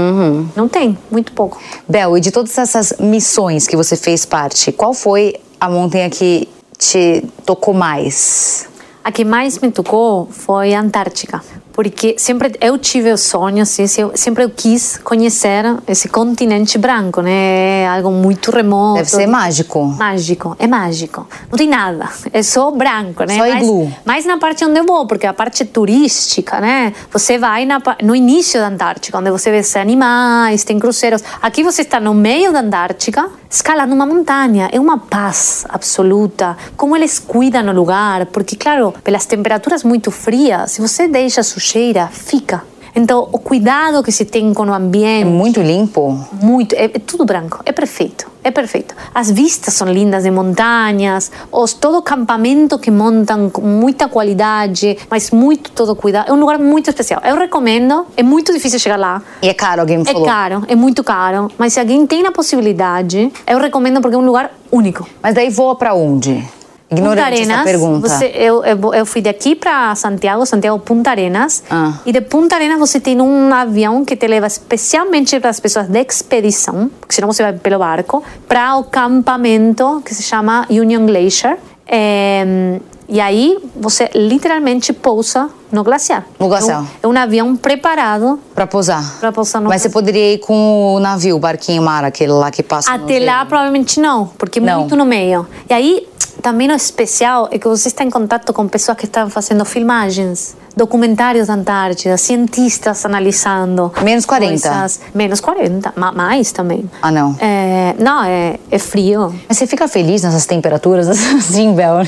não 0.57 0.69
tem, 0.69 0.97
muito 1.11 1.33
pouco. 1.33 1.58
Bel, 1.89 2.17
e 2.17 2.21
de 2.21 2.31
todas 2.31 2.57
essas 2.57 2.95
missões 2.99 3.67
que 3.67 3.77
você 3.77 3.97
fez 3.97 4.25
parte, 4.25 4.73
qual 4.73 4.93
foi 4.93 5.37
a 5.61 5.69
montanha 5.69 6.09
que 6.11 6.49
te 6.77 7.25
tocou 7.45 7.75
mais? 7.75 8.69
A 9.03 9.11
que 9.11 9.25
mais 9.25 9.59
me 9.59 9.71
tocou 9.71 10.29
foi 10.31 10.75
a 10.75 10.81
Antártica, 10.81 11.43
porque 11.79 12.17
sempre 12.19 12.57
eu 12.61 12.77
tive 12.77 13.13
o 13.13 13.17
sonho, 13.17 13.63
assim, 13.63 13.87
sempre 13.87 14.43
eu 14.43 14.51
quis 14.51 14.99
conhecer 14.99 15.65
esse 15.87 16.09
continente 16.09 16.77
branco, 16.77 17.21
né? 17.21 17.83
É 17.83 17.87
algo 17.87 18.11
muito 18.11 18.51
remoto. 18.51 18.97
Deve 18.97 19.09
ser 19.09 19.29
mágico. 19.29 19.85
Mágico, 19.85 20.57
é 20.59 20.67
mágico. 20.67 21.25
Não 21.49 21.57
tem 21.57 21.69
nada, 21.69 22.09
é 22.33 22.43
só 22.43 22.73
branco, 22.73 23.23
né? 23.23 23.37
Só 23.37 23.47
iglu. 23.47 23.85
Mas, 23.85 24.25
mas 24.25 24.27
na 24.27 24.39
parte 24.39 24.65
onde 24.65 24.81
eu 24.81 24.85
vou, 24.85 25.07
porque 25.07 25.25
a 25.25 25.33
parte 25.33 25.65
turística, 25.65 26.61
né? 26.61 26.93
Você 27.13 27.39
vai 27.39 27.65
na, 27.65 27.81
no 28.03 28.17
início 28.17 28.59
da 28.59 28.67
Antártica, 28.67 29.17
onde 29.17 29.31
você 29.31 29.49
vê 29.49 29.79
animais, 29.79 30.65
tem 30.65 30.81
cruzeiros. 30.81 31.23
Aqui 31.41 31.63
você 31.63 31.83
está 31.83 32.01
no 32.01 32.13
meio 32.13 32.53
da 32.53 32.59
Antártica, 32.59 33.31
escalando 33.51 33.95
uma 33.95 34.07
montanha. 34.07 34.69
É 34.73 34.79
uma 34.79 34.99
paz 34.99 35.65
absoluta. 35.69 36.57
Como 36.77 36.97
eles 36.97 37.19
cuidam 37.19 37.67
o 37.69 37.73
lugar, 37.73 38.27
porque, 38.27 38.57
claro, 38.57 38.95
pelas 39.03 39.27
temperaturas 39.27 39.83
muito 39.83 40.11
frias, 40.11 40.73
se 40.73 40.81
você 40.81 41.09
deixa 41.09 41.43
sujeira, 41.43 42.09
fica. 42.09 42.63
Então, 42.99 43.29
o 43.31 43.39
cuidado 43.39 44.03
que 44.03 44.11
se 44.11 44.25
tem 44.25 44.53
com 44.53 44.67
o 44.67 44.75
ambiente. 44.75 45.23
É 45.23 45.25
muito 45.25 45.61
limpo? 45.61 46.19
Muito. 46.43 46.75
É, 46.75 46.87
é 46.87 46.89
tudo 46.89 47.25
branco. 47.25 47.61
É 47.65 47.71
perfeito. 47.71 48.27
É 48.43 48.51
perfeito. 48.51 48.93
As 49.15 49.31
vistas 49.31 49.75
são 49.75 49.87
lindas 49.87 50.25
de 50.25 50.31
montanhas, 50.33 51.31
os, 51.53 51.73
todo 51.73 51.99
o 51.99 52.03
campamento 52.03 52.77
que 52.77 52.91
montam 52.91 53.51
com 53.51 53.63
muita 53.63 54.09
qualidade, 54.09 54.99
mas 55.09 55.31
muito 55.31 55.71
todo 55.71 55.95
cuidado. 55.95 56.29
É 56.29 56.33
um 56.33 56.41
lugar 56.41 56.59
muito 56.59 56.91
especial. 56.91 57.21
Eu 57.25 57.37
recomendo. 57.37 58.05
É 58.17 58.23
muito 58.25 58.53
difícil 58.53 58.81
chegar 58.81 58.99
lá. 58.99 59.23
E 59.43 59.49
é 59.49 59.55
caro, 59.55 59.83
alguém 59.83 59.99
me 59.99 60.05
falou. 60.05 60.25
É 60.25 60.27
caro, 60.27 60.65
é 60.67 60.75
muito 60.75 61.05
caro. 61.05 61.49
Mas 61.57 61.75
se 61.75 61.81
alguém 61.81 62.05
tem 62.05 62.27
a 62.27 62.33
possibilidade, 62.33 63.33
eu 63.47 63.61
recomendo 63.61 64.01
porque 64.01 64.17
é 64.17 64.19
um 64.19 64.27
lugar 64.27 64.51
único. 64.73 65.09
Mas 65.23 65.37
daí 65.37 65.51
voa 65.51 65.77
para 65.77 65.95
onde? 65.95 66.45
Punta 66.89 67.03
Ignorante 67.03 67.21
Arenas, 67.27 67.55
essa 67.57 67.65
pergunta. 67.65 68.09
você- 68.09 68.33
eu, 68.35 68.65
eu, 68.65 69.05
fui 69.05 69.21
daqui 69.21 69.55
para 69.55 69.95
Santiago, 69.95 70.47
Santiago 70.47 70.79
Punta 70.79 71.11
Arenas. 71.11 71.63
Ah. 71.71 71.93
E 72.07 72.13
de 72.13 72.21
Punta 72.23 72.55
Arenas 72.55 72.79
você 72.79 72.99
tem 72.99 73.21
um 73.21 73.53
avião 73.53 74.05
que 74.07 74.17
te 74.17 74.27
leva 74.27 74.47
especialmente 74.47 75.39
para 75.39 75.51
as 75.51 75.61
pessoas 75.61 75.87
de 75.87 76.01
expedição, 76.01 76.91
porque 76.99 77.15
senão 77.15 77.31
você 77.31 77.43
vai 77.43 77.53
pelo 77.53 77.79
barco, 77.79 78.25
para 78.49 78.77
o 78.77 78.85
campamento 78.85 80.03
que 80.05 80.15
se 80.15 80.23
chama 80.23 80.67
Union 80.71 81.05
Glacier. 81.05 81.59
É, 81.87 82.79
e 83.09 83.21
aí 83.21 83.59
você 83.75 84.11
literalmente 84.15 84.93
pousa 84.93 85.49
no 85.73 85.83
glaciar. 85.83 86.27
No 86.39 86.49
glaciar. 86.49 86.85
É 87.03 87.07
um, 87.07 87.11
é 87.11 87.15
um 87.15 87.23
avião 87.23 87.57
preparado 87.57 88.39
Pra 88.55 88.67
pousar. 88.67 89.19
para 89.19 89.33
pousar 89.33 89.61
no 89.63 89.69
Mas 89.69 89.81
você 89.83 89.89
poderia 89.89 90.35
ir 90.35 90.39
com 90.39 90.95
o 90.95 91.01
navio, 91.01 91.37
o 91.37 91.39
barquinho 91.39 91.83
mar, 91.83 92.05
aquele 92.05 92.33
lá 92.33 92.51
que 92.51 92.63
passa 92.63 92.93
Até 92.93 93.19
lá, 93.21 93.45
provavelmente 93.47 93.99
não, 94.01 94.27
porque 94.39 94.59
é 94.59 94.63
muito 94.77 94.95
no 94.97 95.07
meio. 95.07 95.47
E 95.69 95.73
aí, 95.73 96.07
também 96.43 96.71
o 96.71 96.75
especial 96.75 97.49
é 97.51 97.59
que 97.59 97.67
você 97.69 97.89
está 97.89 98.05
em 98.05 98.11
contato 98.11 98.53
com 98.53 98.67
pessoas 98.69 98.97
que 98.97 99.05
estão 99.05 99.29
fazendo 99.29 99.65
filmagens, 99.65 100.57
documentários 100.77 101.49
da 101.49 101.55
Antártida, 101.55 102.17
cientistas 102.17 103.05
analisando. 103.05 103.93
Menos 104.03 104.25
40. 104.25 104.69
coisas. 104.69 105.01
Menos 105.15 105.41
40, 105.41 105.93
ma- 105.97 106.13
mais 106.13 106.53
também. 106.53 106.89
Ah, 107.03 107.11
não. 107.11 107.37
É, 107.41 107.95
não, 107.99 108.23
é, 108.25 108.59
é 108.71 108.79
frio. 108.79 109.35
Mas 109.49 109.59
você 109.59 109.67
fica 109.67 109.89
feliz 109.89 110.23
nessas 110.23 110.47
temperaturas 110.47 111.09
assim, 111.37 111.75
Bel? 111.75 111.99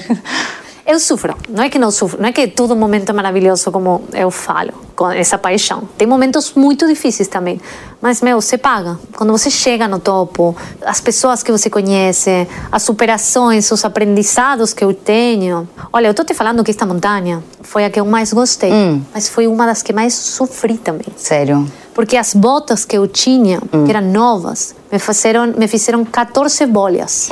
Eu 0.90 0.99
sofro, 0.99 1.37
não 1.49 1.62
é 1.62 1.70
que 1.70 1.78
não 1.78 1.92
sofro, 1.92 2.20
não 2.20 2.30
é 2.30 2.32
que 2.32 2.49
todo 2.49 2.75
momento 2.75 3.11
é 3.11 3.12
maravilhoso 3.12 3.70
como 3.70 4.02
eu 4.12 4.28
falo, 4.28 4.73
com 4.97 5.09
essa 5.09 5.38
paixão. 5.38 5.88
Tem 5.97 6.04
momentos 6.04 6.54
muito 6.54 6.85
difíceis 6.85 7.28
também, 7.28 7.61
mas, 8.02 8.20
meu, 8.20 8.40
você 8.40 8.59
paga. 8.59 8.99
Quando 9.16 9.30
você 9.30 9.49
chega 9.50 9.87
no 9.87 10.00
topo, 10.00 10.56
as 10.85 11.00
pessoas 11.00 11.44
que 11.44 11.52
você 11.52 11.70
conhece, 11.70 12.44
as 12.73 12.82
superações, 12.82 13.70
os 13.70 13.85
aprendizados 13.85 14.73
que 14.73 14.82
eu 14.82 14.92
tenho. 14.92 15.68
Olha, 15.92 16.09
eu 16.09 16.14
tô 16.14 16.25
te 16.25 16.35
falando 16.35 16.64
que 16.64 16.73
esta 16.73 16.85
montanha 16.85 17.40
foi 17.62 17.85
a 17.85 17.90
que 17.90 18.00
eu 18.00 18.04
mais 18.04 18.32
gostei, 18.32 18.73
mas 19.14 19.28
foi 19.28 19.47
uma 19.47 19.66
das 19.66 19.82
que 19.82 19.92
mais 19.92 20.12
sofri 20.12 20.76
também. 20.76 21.06
Sério. 21.16 21.70
Porque 21.94 22.16
as 22.16 22.35
botas 22.35 22.85
que 22.85 22.97
eu 22.97 23.06
tinha, 23.06 23.61
que 23.61 23.90
eram 23.90 24.06
novas, 24.11 24.75
me 24.90 24.99
fizeram, 24.99 25.47
me 25.56 25.66
fizeram 25.68 26.04
14 26.04 26.66
bolhas. 26.66 27.28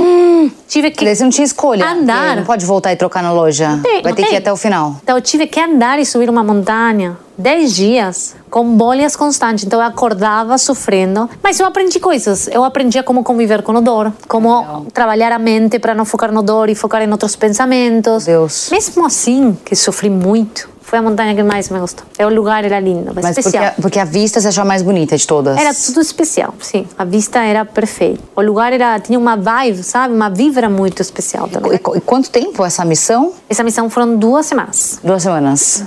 Tive 0.68 0.90
que 0.90 1.14
você 1.14 1.22
não 1.22 1.30
tinha 1.30 1.44
escolha. 1.44 1.86
andar. 1.88 2.36
Não 2.36 2.44
pode 2.44 2.64
voltar 2.64 2.92
e 2.92 2.96
trocar 2.96 3.22
na 3.22 3.32
loja. 3.32 3.80
Tem, 3.82 4.02
Vai 4.02 4.12
ter 4.12 4.22
que 4.22 4.28
tem. 4.28 4.36
ir 4.36 4.38
até 4.38 4.52
o 4.52 4.56
final. 4.56 4.96
Então 5.02 5.16
eu 5.16 5.22
tive 5.22 5.46
que 5.46 5.60
andar 5.60 5.98
e 5.98 6.04
subir 6.06 6.28
uma 6.30 6.42
montanha 6.44 7.16
10 7.36 7.74
dias 7.74 8.36
com 8.50 8.76
bolhas 8.76 9.14
constantes. 9.16 9.64
Então 9.64 9.80
eu 9.80 9.86
acordava 9.86 10.56
sofrendo. 10.58 11.28
Mas 11.42 11.58
eu 11.60 11.66
aprendi 11.66 11.98
coisas. 12.00 12.48
Eu 12.48 12.64
aprendi 12.64 12.98
a 12.98 13.02
como 13.02 13.22
conviver 13.24 13.62
com 13.62 13.72
o 13.72 13.80
dor, 13.80 14.12
como 14.28 14.86
trabalhar 14.92 15.32
a 15.32 15.38
mente 15.38 15.78
para 15.78 15.94
não 15.94 16.04
focar 16.04 16.32
no 16.32 16.42
dor 16.42 16.68
e 16.68 16.74
focar 16.74 17.02
em 17.02 17.10
outros 17.10 17.36
pensamentos. 17.36 18.24
Deus. 18.24 18.68
Mesmo 18.70 19.04
assim, 19.06 19.56
que 19.64 19.74
sofri 19.76 20.10
muito, 20.10 20.68
foi 20.88 20.98
a 21.00 21.02
montanha 21.02 21.34
que 21.34 21.42
mais 21.42 21.68
me 21.68 21.78
gostou. 21.78 22.06
É 22.18 22.24
o 22.26 22.30
lugar 22.34 22.64
era 22.64 22.80
lindo, 22.80 23.12
Mas 23.14 23.26
porque 23.26 23.40
especial. 23.40 23.64
a, 23.66 23.70
porque 23.72 23.98
a 23.98 24.06
vista 24.06 24.40
você 24.40 24.48
achou 24.48 24.64
mais 24.64 24.80
bonita 24.80 25.18
de 25.18 25.26
todas. 25.26 25.54
Era 25.58 25.74
tudo 25.74 26.00
especial, 26.00 26.54
sim. 26.60 26.86
A 26.96 27.04
vista 27.04 27.40
era 27.40 27.62
perfeita. 27.62 28.22
O 28.34 28.40
lugar 28.40 28.72
era 28.72 28.98
tinha 28.98 29.18
uma 29.18 29.36
vibe, 29.36 29.82
sabe? 29.82 30.14
Uma 30.14 30.30
vibra 30.30 30.70
muito 30.70 31.02
especial 31.02 31.46
também. 31.46 31.72
E, 31.72 31.74
e 31.74 32.00
quanto 32.00 32.30
tempo 32.30 32.64
essa 32.64 32.86
missão? 32.86 33.34
Essa 33.50 33.62
missão 33.62 33.90
foram 33.90 34.16
duas 34.16 34.46
semanas. 34.46 34.98
Duas 35.04 35.22
semanas. 35.22 35.84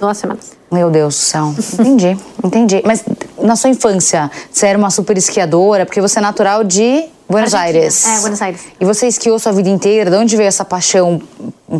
Duas 0.00 0.18
semanas. 0.18 0.50
Meu 0.68 0.90
Deus 0.90 1.14
do 1.14 1.20
céu. 1.20 1.54
Entendi, 1.78 2.18
entendi. 2.42 2.82
Mas 2.84 3.04
na 3.40 3.54
sua 3.54 3.70
infância, 3.70 4.28
você 4.50 4.66
era 4.66 4.76
uma 4.76 4.90
super 4.90 5.16
esquiadora, 5.16 5.86
porque 5.86 6.00
você 6.00 6.18
é 6.18 6.22
natural 6.22 6.64
de 6.64 7.04
Buenos 7.28 7.54
Argentina. 7.54 7.80
Aires. 7.82 8.06
É, 8.06 8.20
Buenos 8.20 8.42
Aires. 8.42 8.62
E 8.80 8.84
você 8.84 9.06
esquiou 9.06 9.38
sua 9.38 9.52
vida 9.52 9.68
inteira? 9.68 10.10
De 10.10 10.16
onde 10.16 10.36
veio 10.36 10.48
essa 10.48 10.64
paixão 10.64 11.22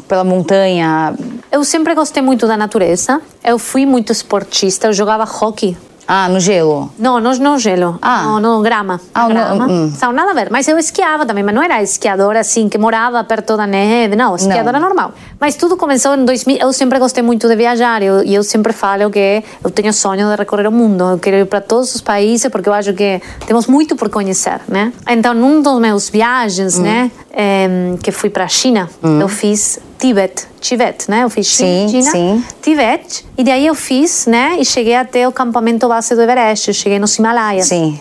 pela 0.06 0.22
montanha? 0.22 1.14
Eu 1.50 1.64
sempre 1.64 1.94
gostei 1.94 2.22
muito 2.22 2.46
da 2.46 2.56
natureza. 2.56 3.20
Eu 3.44 3.58
fui 3.58 3.84
muito 3.84 4.12
esportista. 4.12 4.86
Eu 4.88 4.92
jogava 4.92 5.24
hockey. 5.24 5.76
Ah, 6.12 6.28
no 6.28 6.40
gelo. 6.40 6.90
Não, 6.98 7.20
não 7.20 7.32
no 7.36 7.56
gelo. 7.56 7.96
Ah. 8.02 8.22
No, 8.24 8.40
no 8.40 8.62
grama. 8.62 9.00
Ah, 9.14 9.28
no- 9.28 9.34
grama. 9.34 9.66
hum. 9.68 9.92
Não, 10.02 10.12
nada 10.12 10.32
a 10.32 10.34
ver. 10.34 10.48
Mas 10.50 10.66
eu 10.66 10.76
esquiava 10.76 11.24
também. 11.24 11.44
Mas 11.44 11.54
não 11.54 11.62
era 11.62 11.80
esquiadora 11.80 12.40
assim, 12.40 12.68
que 12.68 12.76
morava 12.76 13.22
perto 13.22 13.56
da 13.56 13.64
neve. 13.64 14.16
Não, 14.16 14.34
esquiadora 14.34 14.80
normal. 14.80 15.12
Mas 15.38 15.54
tudo 15.54 15.76
começou 15.76 16.16
em 16.16 16.24
2000. 16.24 16.56
Eu 16.58 16.72
sempre 16.72 16.98
gostei 16.98 17.22
muito 17.22 17.46
de 17.46 17.54
viajar. 17.54 18.02
Eu, 18.02 18.24
e 18.24 18.34
eu 18.34 18.42
sempre 18.42 18.72
falo 18.72 19.08
que 19.08 19.44
eu 19.62 19.70
tenho 19.70 19.92
sonho 19.92 20.28
de 20.28 20.34
recorrer 20.36 20.66
o 20.66 20.72
mundo. 20.72 21.04
Eu 21.10 21.18
quero 21.18 21.36
ir 21.36 21.46
para 21.46 21.60
todos 21.60 21.94
os 21.94 22.00
países 22.00 22.50
porque 22.50 22.68
eu 22.68 22.74
acho 22.74 22.92
que 22.92 23.22
temos 23.46 23.68
muito 23.68 23.94
por 23.94 24.08
conhecer, 24.08 24.60
né? 24.66 24.92
Então, 25.08 25.32
num 25.32 25.62
dos 25.62 25.78
meus 25.80 26.08
viagens, 26.10 26.76
Hum. 26.76 26.82
né? 26.82 27.10
Em, 27.32 27.96
que 27.98 28.10
fui 28.10 28.30
para 28.30 28.44
a 28.44 28.48
China, 28.48 28.88
eu 29.20 29.28
fiz 29.28 29.78
Tibete. 29.98 30.46
Tibete, 30.60 31.10
né? 31.10 31.24
Eu 31.24 31.30
fiz 31.30 31.46
Sim, 31.46 31.88
China, 31.88 32.10
sim. 32.10 32.44
Tibete. 32.62 33.26
E 33.36 33.44
daí 33.44 33.66
eu 33.66 33.74
fiz, 33.74 34.26
né? 34.26 34.56
E 34.58 34.64
cheguei 34.64 34.94
até 34.94 35.26
o 35.26 35.32
campamento 35.32 35.86
base 35.88 36.14
do 36.14 36.22
Everest. 36.22 36.68
Eu 36.68 36.74
cheguei 36.74 36.98
nos 36.98 37.16
Himalaias. 37.18 37.66
Sim. 37.66 38.00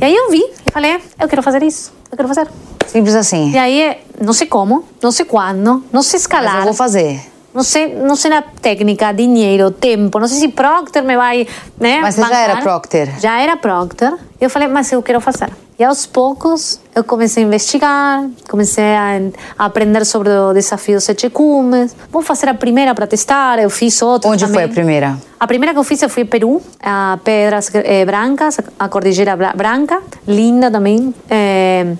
E 0.00 0.04
aí 0.04 0.14
eu 0.14 0.30
vi 0.30 0.42
e 0.42 0.72
falei, 0.72 0.98
eu 1.18 1.28
quero 1.28 1.42
fazer 1.42 1.62
isso. 1.62 1.92
Eu 2.10 2.16
quero 2.16 2.28
fazer. 2.28 2.48
Simples 2.86 3.14
assim. 3.14 3.50
E 3.50 3.58
aí, 3.58 3.96
não 4.20 4.32
sei 4.32 4.46
como, 4.46 4.84
não 5.02 5.10
sei 5.10 5.24
quando, 5.24 5.84
não 5.92 6.02
sei 6.02 6.12
Mas 6.18 6.22
escalar. 6.22 6.58
eu 6.58 6.64
vou 6.64 6.74
fazer. 6.74 7.20
Não 7.52 7.62
sei, 7.62 7.94
não 7.94 8.14
sei 8.14 8.30
na 8.30 8.42
técnica, 8.42 9.12
dinheiro, 9.12 9.70
tempo. 9.70 10.18
Não 10.18 10.28
sei 10.28 10.38
se 10.38 10.48
Procter 10.48 11.02
me 11.02 11.16
vai, 11.16 11.46
né? 11.80 12.00
Mas 12.02 12.14
você 12.14 12.20
já 12.20 12.26
bancar. 12.28 12.42
era 12.50 12.60
Procter? 12.60 13.20
Já 13.20 13.40
era 13.40 13.56
Procter. 13.56 14.12
Eu 14.38 14.50
falei, 14.50 14.68
mas 14.68 14.92
eu 14.92 15.02
quero 15.02 15.20
fazer. 15.22 15.48
E 15.78 15.84
aos 15.84 16.06
poucos 16.06 16.80
eu 16.94 17.04
comecei 17.04 17.42
a 17.44 17.46
investigar, 17.46 18.24
comecei 18.48 18.82
a, 18.82 19.20
aprender 19.58 20.06
sobre 20.06 20.30
o 20.30 20.54
desafio 20.54 20.98
Sete 21.02 21.28
Cumes. 21.28 21.94
Vou 22.10 22.22
fazer 22.22 22.48
a 22.48 22.54
primeira 22.54 22.94
para 22.94 23.06
testar, 23.06 23.58
eu 23.58 23.68
fiz 23.68 24.00
outra 24.00 24.30
Onde 24.30 24.44
foi 24.46 24.52
também. 24.54 24.64
a 24.64 24.68
primeira? 24.72 25.18
A 25.38 25.46
primeira 25.46 25.74
que 25.74 25.78
eu 25.78 25.84
fiz 25.84 26.00
eu 26.00 26.08
fui 26.08 26.24
Peru, 26.24 26.62
a 26.82 27.18
Pedras 27.22 27.70
eh, 27.74 28.06
Brancas, 28.06 28.58
a 28.78 28.88
Cordilheira 28.88 29.36
Bra- 29.36 29.52
Branca, 29.54 30.00
linda 30.26 30.70
também, 30.70 31.14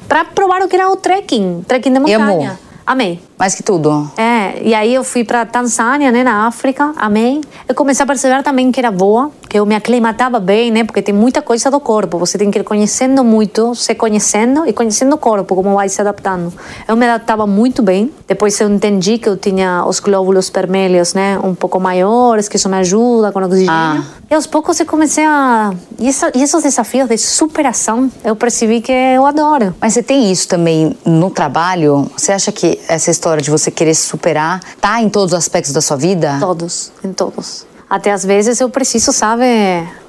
para 0.09 0.25
provar 0.25 0.62
o 0.62 0.68
que 0.68 0.76
era 0.76 0.88
o 0.90 0.97
trekking, 0.97 1.62
trekking 1.68 1.92
de 1.92 2.14
amou? 2.14 2.18
montanha. 2.37 2.59
Amei. 2.87 3.21
Mais 3.38 3.54
que 3.54 3.62
tudo. 3.62 4.10
É, 4.16 4.62
e 4.62 4.74
aí 4.74 4.94
eu 4.94 5.04
fui 5.04 5.22
para 5.22 5.44
Tanzânia, 5.44 6.10
né, 6.10 6.24
na 6.24 6.46
África, 6.46 6.94
amei. 6.96 7.42
Eu 7.68 7.74
comecei 7.74 8.02
a 8.02 8.06
perceber 8.06 8.42
também 8.42 8.72
que 8.72 8.80
era 8.80 8.90
boa, 8.90 9.30
que 9.48 9.58
eu 9.58 9.66
me 9.66 9.74
aclimatava 9.74 10.40
bem, 10.40 10.70
né, 10.70 10.84
porque 10.84 11.02
tem 11.02 11.14
muita 11.14 11.42
coisa 11.42 11.70
do 11.70 11.78
corpo. 11.78 12.18
Você 12.18 12.38
tem 12.38 12.50
que 12.50 12.58
ir 12.58 12.64
conhecendo 12.64 13.22
muito, 13.22 13.74
se 13.74 13.94
conhecendo 13.94 14.66
e 14.66 14.72
conhecendo 14.72 15.14
o 15.14 15.18
corpo, 15.18 15.54
como 15.54 15.74
vai 15.74 15.88
se 15.88 16.00
adaptando. 16.00 16.52
Eu 16.88 16.96
me 16.96 17.04
adaptava 17.06 17.46
muito 17.46 17.82
bem. 17.82 18.10
Depois 18.26 18.58
eu 18.58 18.70
entendi 18.70 19.18
que 19.18 19.28
eu 19.28 19.36
tinha 19.36 19.84
os 19.86 20.00
glóbulos 20.00 20.48
vermelhos, 20.48 21.12
né, 21.12 21.38
um 21.42 21.54
pouco 21.54 21.78
maiores, 21.78 22.48
que 22.48 22.56
isso 22.56 22.70
me 22.70 22.76
ajuda 22.78 23.32
com 23.32 23.40
oxigênio. 23.40 23.70
Ah. 23.70 24.02
E 24.30 24.34
aos 24.34 24.46
poucos 24.46 24.80
eu 24.80 24.86
comecei 24.86 25.24
a... 25.24 25.72
E, 25.98 26.08
essa, 26.08 26.32
e 26.34 26.42
esses 26.42 26.62
desafios 26.62 27.08
de 27.08 27.18
superação, 27.18 28.10
eu 28.24 28.34
percebi 28.34 28.80
que 28.80 28.92
eu 28.92 29.26
adoro. 29.26 29.74
Mas 29.80 29.92
você 29.92 30.02
tem 30.02 30.32
isso 30.32 30.48
também 30.48 30.96
no 31.04 31.30
trabalho? 31.30 32.10
Você 32.16 32.32
acha 32.32 32.50
que 32.50 32.80
essa 32.88 33.10
história 33.26 33.42
de 33.42 33.50
você 33.50 33.71
querer 33.73 33.95
se 33.95 34.02
superar 34.02 34.61
tá 34.80 35.02
em 35.02 35.09
todos 35.09 35.33
os 35.33 35.38
aspectos 35.38 35.73
da 35.73 35.80
sua 35.80 35.97
vida? 35.97 36.37
Todos, 36.38 36.92
em 37.02 37.12
todos. 37.12 37.66
Até 37.90 38.12
às 38.12 38.25
vezes 38.25 38.61
eu 38.61 38.68
preciso, 38.71 39.12
sabe? 39.12 39.45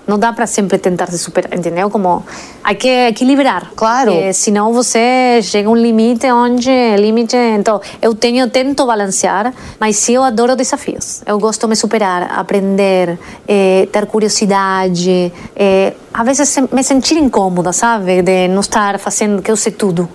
Não 0.07 0.17
dá 0.17 0.31
para 0.31 0.47
sempre 0.47 0.77
tentar 0.77 1.07
se 1.07 1.17
superar, 1.17 1.53
entendeu? 1.57 1.89
Como 1.89 2.23
há 2.63 2.73
que 2.75 2.87
equilibrar. 2.87 3.71
Claro. 3.75 4.13
Porque 4.13 4.33
senão 4.33 4.71
você 4.71 5.39
chega 5.41 5.67
a 5.67 5.71
um 5.71 5.75
limite 5.75 6.31
onde 6.31 6.69
limite. 6.97 7.35
Então 7.35 7.81
eu 8.01 8.13
tenho, 8.15 8.45
eu 8.45 8.49
tento 8.49 8.85
balancear, 8.85 9.53
mas 9.79 9.97
sim 9.97 10.13
eu 10.15 10.23
adoro 10.23 10.55
desafios. 10.55 11.21
Eu 11.25 11.37
gosto 11.39 11.61
de 11.61 11.69
me 11.69 11.75
superar, 11.75 12.31
aprender, 12.39 13.19
eh, 13.47 13.87
ter 13.91 14.05
curiosidade. 14.05 15.31
eh, 15.55 15.93
às 16.17 16.25
vezes 16.25 16.57
me 16.71 16.83
sentir 16.83 17.15
incômoda, 17.15 17.71
sabe? 17.71 18.23
De 18.23 18.47
não 18.47 18.61
estar 18.61 18.97
fazendo 18.97 19.39
que 19.39 19.51
eu 19.51 19.55
sei 19.55 19.71
tudo. 19.71 20.09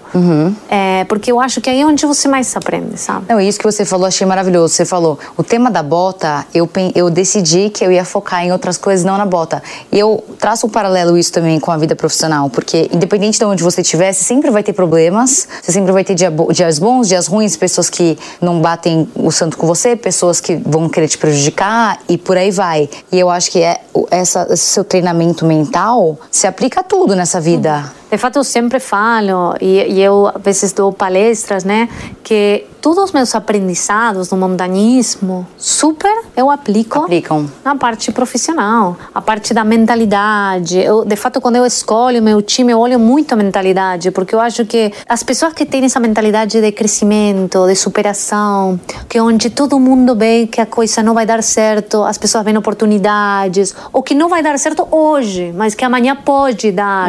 Eh, 0.68 1.04
porque 1.04 1.30
eu 1.30 1.40
acho 1.40 1.60
que 1.60 1.70
aí 1.70 1.80
é 1.80 1.86
onde 1.86 2.04
você 2.04 2.26
mais 2.26 2.56
aprende, 2.56 2.98
sabe? 2.98 3.26
Não, 3.28 3.40
isso 3.40 3.56
que 3.56 3.64
você 3.64 3.84
falou, 3.84 4.06
achei 4.06 4.26
maravilhoso. 4.26 4.74
Você 4.74 4.84
falou, 4.84 5.16
o 5.36 5.44
tema 5.44 5.70
da 5.70 5.80
bota, 5.80 6.44
eu, 6.52 6.68
eu 6.96 7.08
decidi 7.08 7.70
que 7.70 7.84
eu 7.84 7.92
ia 7.92 8.04
focar 8.04 8.44
em 8.44 8.50
outras 8.50 8.76
coisas, 8.76 9.04
não 9.04 9.16
na 9.16 9.24
bota. 9.24 9.62
E 9.92 9.98
eu 9.98 10.24
traço 10.40 10.66
um 10.66 10.70
paralelo 10.70 11.16
isso 11.16 11.32
também 11.32 11.60
com 11.60 11.70
a 11.70 11.76
vida 11.76 11.94
profissional, 11.94 12.50
porque 12.50 12.90
independente 12.92 13.38
de 13.38 13.44
onde 13.44 13.62
você 13.62 13.82
estiver, 13.82 14.12
você 14.12 14.24
sempre 14.24 14.50
vai 14.50 14.64
ter 14.64 14.72
problemas, 14.72 15.46
você 15.62 15.70
sempre 15.70 15.92
vai 15.92 16.02
ter 16.02 16.16
dias 16.16 16.80
bons, 16.80 17.06
dias 17.06 17.28
ruins, 17.28 17.56
pessoas 17.56 17.88
que 17.88 18.18
não 18.40 18.60
batem 18.60 19.08
o 19.14 19.30
santo 19.30 19.56
com 19.56 19.68
você, 19.68 19.94
pessoas 19.94 20.40
que 20.40 20.56
vão 20.56 20.88
querer 20.88 21.06
te 21.06 21.16
prejudicar 21.16 22.00
e 22.08 22.18
por 22.18 22.36
aí 22.36 22.50
vai. 22.50 22.90
E 23.12 23.20
eu 23.20 23.30
acho 23.30 23.52
que 23.52 23.62
é, 23.62 23.80
essa, 24.10 24.48
esse 24.50 24.64
seu 24.64 24.82
treinamento 24.82 25.46
mental 25.46 25.91
se 26.30 26.46
aplica 26.46 26.80
a 26.80 26.84
tudo 26.84 27.14
nessa 27.14 27.40
vida. 27.40 27.92
De 28.12 28.18
fato, 28.18 28.38
eu 28.38 28.44
sempre 28.44 28.78
falo, 28.78 29.54
e, 29.58 29.94
e 29.94 30.02
eu 30.02 30.26
às 30.26 30.42
vezes 30.42 30.74
dou 30.74 30.92
palestras, 30.92 31.64
né, 31.64 31.88
que 32.22 32.66
todos 32.78 33.04
os 33.04 33.12
meus 33.12 33.34
aprendizados 33.34 34.30
no 34.30 34.36
montanismo, 34.36 35.46
super 35.56 36.12
eu 36.36 36.50
aplico 36.50 36.98
Aplicam. 36.98 37.48
na 37.64 37.74
parte 37.74 38.12
profissional, 38.12 38.98
a 39.14 39.22
parte 39.22 39.54
da 39.54 39.64
mentalidade. 39.64 40.78
Eu, 40.78 41.06
de 41.06 41.16
fato, 41.16 41.40
quando 41.40 41.56
eu 41.56 41.64
escolho 41.64 42.20
meu 42.20 42.42
time, 42.42 42.72
eu 42.72 42.80
olho 42.80 42.98
muito 42.98 43.32
a 43.32 43.36
mentalidade, 43.36 44.10
porque 44.10 44.34
eu 44.34 44.40
acho 44.40 44.66
que 44.66 44.92
as 45.08 45.22
pessoas 45.22 45.54
que 45.54 45.64
têm 45.64 45.84
essa 45.84 46.00
mentalidade 46.00 46.60
de 46.60 46.72
crescimento, 46.72 47.66
de 47.66 47.76
superação, 47.76 48.78
que 49.08 49.18
onde 49.20 49.48
todo 49.48 49.80
mundo 49.80 50.14
vê 50.14 50.46
que 50.46 50.60
a 50.60 50.66
coisa 50.66 51.02
não 51.02 51.14
vai 51.14 51.24
dar 51.24 51.42
certo, 51.42 52.02
as 52.02 52.18
pessoas 52.18 52.44
veem 52.44 52.58
oportunidades, 52.58 53.74
ou 53.90 54.02
que 54.02 54.14
não 54.14 54.28
vai 54.28 54.42
dar 54.42 54.58
certo 54.58 54.86
hoje, 54.90 55.50
mas 55.56 55.74
que 55.74 55.82
amanhã 55.82 56.14
pode 56.14 56.70
dar. 56.72 57.08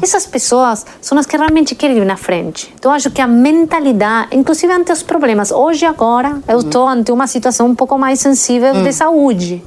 Essas 0.00 0.26
pessoas 0.26 0.43
são 0.44 1.18
as 1.18 1.26
que 1.26 1.36
realmente 1.36 1.74
querem 1.74 1.98
ir 1.98 2.04
na 2.04 2.16
frente. 2.16 2.72
Então, 2.78 2.92
acho 2.92 3.10
que 3.10 3.20
a 3.20 3.26
mentalidade, 3.26 4.28
inclusive 4.32 4.72
ante 4.72 4.92
os 4.92 5.02
problemas, 5.02 5.50
hoje, 5.50 5.84
agora, 5.86 6.40
eu 6.46 6.60
estou 6.60 6.88
ante 6.88 7.10
uma 7.12 7.26
situação 7.26 7.66
um 7.66 7.74
pouco 7.74 7.98
mais 7.98 8.20
sensível 8.20 8.82
de 8.82 8.92
saúde. 8.92 9.62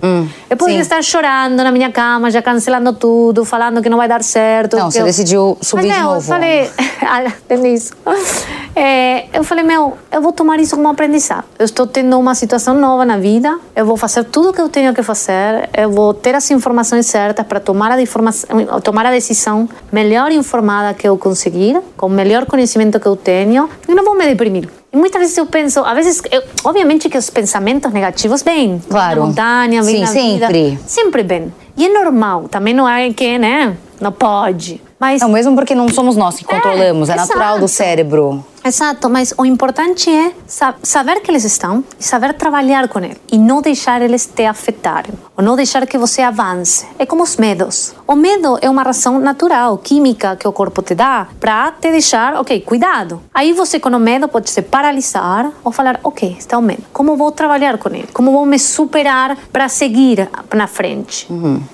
Eu 0.50 0.58
poderia 0.58 0.82
estar 0.82 1.02
chorando 1.04 1.64
na 1.64 1.72
minha 1.72 1.92
cama, 1.92 2.30
já 2.30 2.42
cancelando 2.42 2.94
tudo, 2.94 3.44
falando 3.46 3.82
que 3.82 3.90
não 3.90 3.98
vai 3.98 4.08
dar 4.08 4.24
certo. 4.24 4.78
Não, 4.78 4.92
você 4.92 5.02
eu- 5.02 5.06
decidiu 5.06 5.58
subir 5.62 5.88
Mas, 5.88 5.96
de 5.96 6.00
meu, 6.00 6.10
novo. 6.10 6.18
Eu 6.18 6.22
falei, 6.22 6.72
ah, 7.02 7.32
tem 7.48 7.74
isso. 7.74 7.94
É, 8.80 9.26
eu 9.36 9.44
falei, 9.44 9.64
meu, 9.64 9.98
eu 10.12 10.22
vou 10.22 10.32
tomar 10.32 10.60
isso 10.60 10.76
como 10.76 10.88
aprendizado. 10.88 11.46
Eu 11.58 11.66
estou 11.66 11.88
tendo 11.88 12.16
uma 12.20 12.36
situação 12.36 12.76
nova 12.76 13.04
na 13.06 13.18
vida, 13.18 13.58
eu 13.76 13.84
vou 13.88 13.98
fazer 13.98 14.24
tudo 14.26 14.50
o 14.50 14.54
que 14.54 14.62
eu 14.62 14.70
tenho 14.70 14.94
que 14.94 15.02
fazer, 15.02 15.68
eu 15.76 15.90
vou 15.90 16.14
ter 16.14 16.36
as 16.36 16.52
informações 16.52 17.08
certas 17.08 17.44
para 17.48 17.60
tomar 17.60 17.92
a, 17.92 18.00
informação, 18.00 18.48
tomar 18.84 19.08
a 19.08 19.10
decisão 19.10 19.68
melhor 19.92 20.32
informada 20.32 20.67
que 20.94 21.08
eu 21.08 21.18
conseguir, 21.18 21.80
com 21.96 22.08
o 22.08 22.10
melhor 22.10 22.46
conhecimento 22.46 23.00
que 23.00 23.08
eu 23.08 23.16
tenho, 23.16 23.70
e 23.88 23.94
não 23.94 24.04
vou 24.04 24.16
me 24.16 24.26
deprimir. 24.26 24.70
E 24.92 24.98
muitas 24.98 25.20
vezes 25.20 25.38
eu 25.38 25.46
penso, 25.46 25.82
às 25.82 25.96
vezes, 25.96 26.22
eu, 26.32 26.42
obviamente 26.64 27.10
que 27.10 27.18
os 27.18 27.30
pensamentos 27.30 27.92
negativos 27.92 28.42
vêm. 28.42 28.82
Claro. 28.90 29.22
Na 29.22 29.28
montanha, 29.28 29.84
vêm 29.84 30.06
Sim, 30.06 30.40
na 30.40 30.48
vida. 30.48 30.48
sempre. 30.48 30.80
Sempre 30.86 31.24
vem. 31.24 31.54
E 31.76 31.86
é 31.86 31.90
normal, 31.90 32.48
também 32.48 32.74
não 32.74 32.88
é 32.88 33.12
que, 33.12 33.38
né, 33.38 33.76
não 34.00 34.12
pode. 34.12 34.82
Mas 35.00 35.22
Não, 35.22 35.30
mesmo 35.30 35.56
porque 35.56 35.76
não 35.76 35.88
somos 35.90 36.16
nós 36.16 36.36
que 36.38 36.44
controlamos, 36.46 37.10
é, 37.10 37.16
natural 37.16 37.60
do 37.60 37.68
cérebro. 37.68 38.44
Exato, 38.66 39.10
mas 39.10 39.34
o 39.38 39.46
importante 39.46 40.10
é 40.10 40.34
sa- 40.46 40.74
saber 40.84 41.22
que 41.22 41.32
eles 41.32 41.46
estão 41.46 41.84
e 41.98 42.04
saber 42.04 42.34
trabalhar 42.34 42.90
com 42.90 43.00
eles 43.00 43.16
e 43.32 43.38
não 43.38 43.62
deixar 43.62 44.02
eles 44.02 44.26
te 44.26 44.44
afetarem, 44.46 45.14
ou 45.38 45.44
não 45.44 45.56
deixar 45.56 45.86
que 45.88 45.98
você 45.98 46.22
avance. 46.22 46.86
É 47.00 47.06
como 47.06 47.24
os 47.24 47.38
medos. 47.38 47.94
O 48.06 48.14
medo 48.16 48.58
é 48.62 48.70
uma 48.70 48.82
razão 48.84 49.20
natural, 49.20 49.78
química 49.78 50.36
que 50.36 50.46
o 50.48 50.52
corpo 50.52 50.82
te 50.82 50.94
dá 50.96 51.28
para 51.40 51.72
te 51.80 51.92
deixar, 51.92 52.34
ok, 52.36 52.60
cuidado. 52.62 53.22
Aí 53.34 53.54
você 53.54 53.80
com 53.80 53.88
o 53.90 54.00
medo 54.00 54.28
pode 54.28 54.50
se 54.50 54.62
paralisar 54.62 55.50
ou 55.64 55.72
falar, 55.72 56.00
ok, 56.04 56.36
está 56.38 56.58
o 56.58 56.62
medo. 56.62 56.84
Como 56.92 57.16
vou 57.16 57.32
trabalhar 57.32 57.78
com 57.78 57.88
ele? 57.90 58.08
Como 58.12 58.32
vou 58.32 58.46
me 58.46 58.60
superar 58.60 59.38
para 59.54 59.70
seguir 59.70 60.28
na 60.54 60.68
frente? 60.68 61.26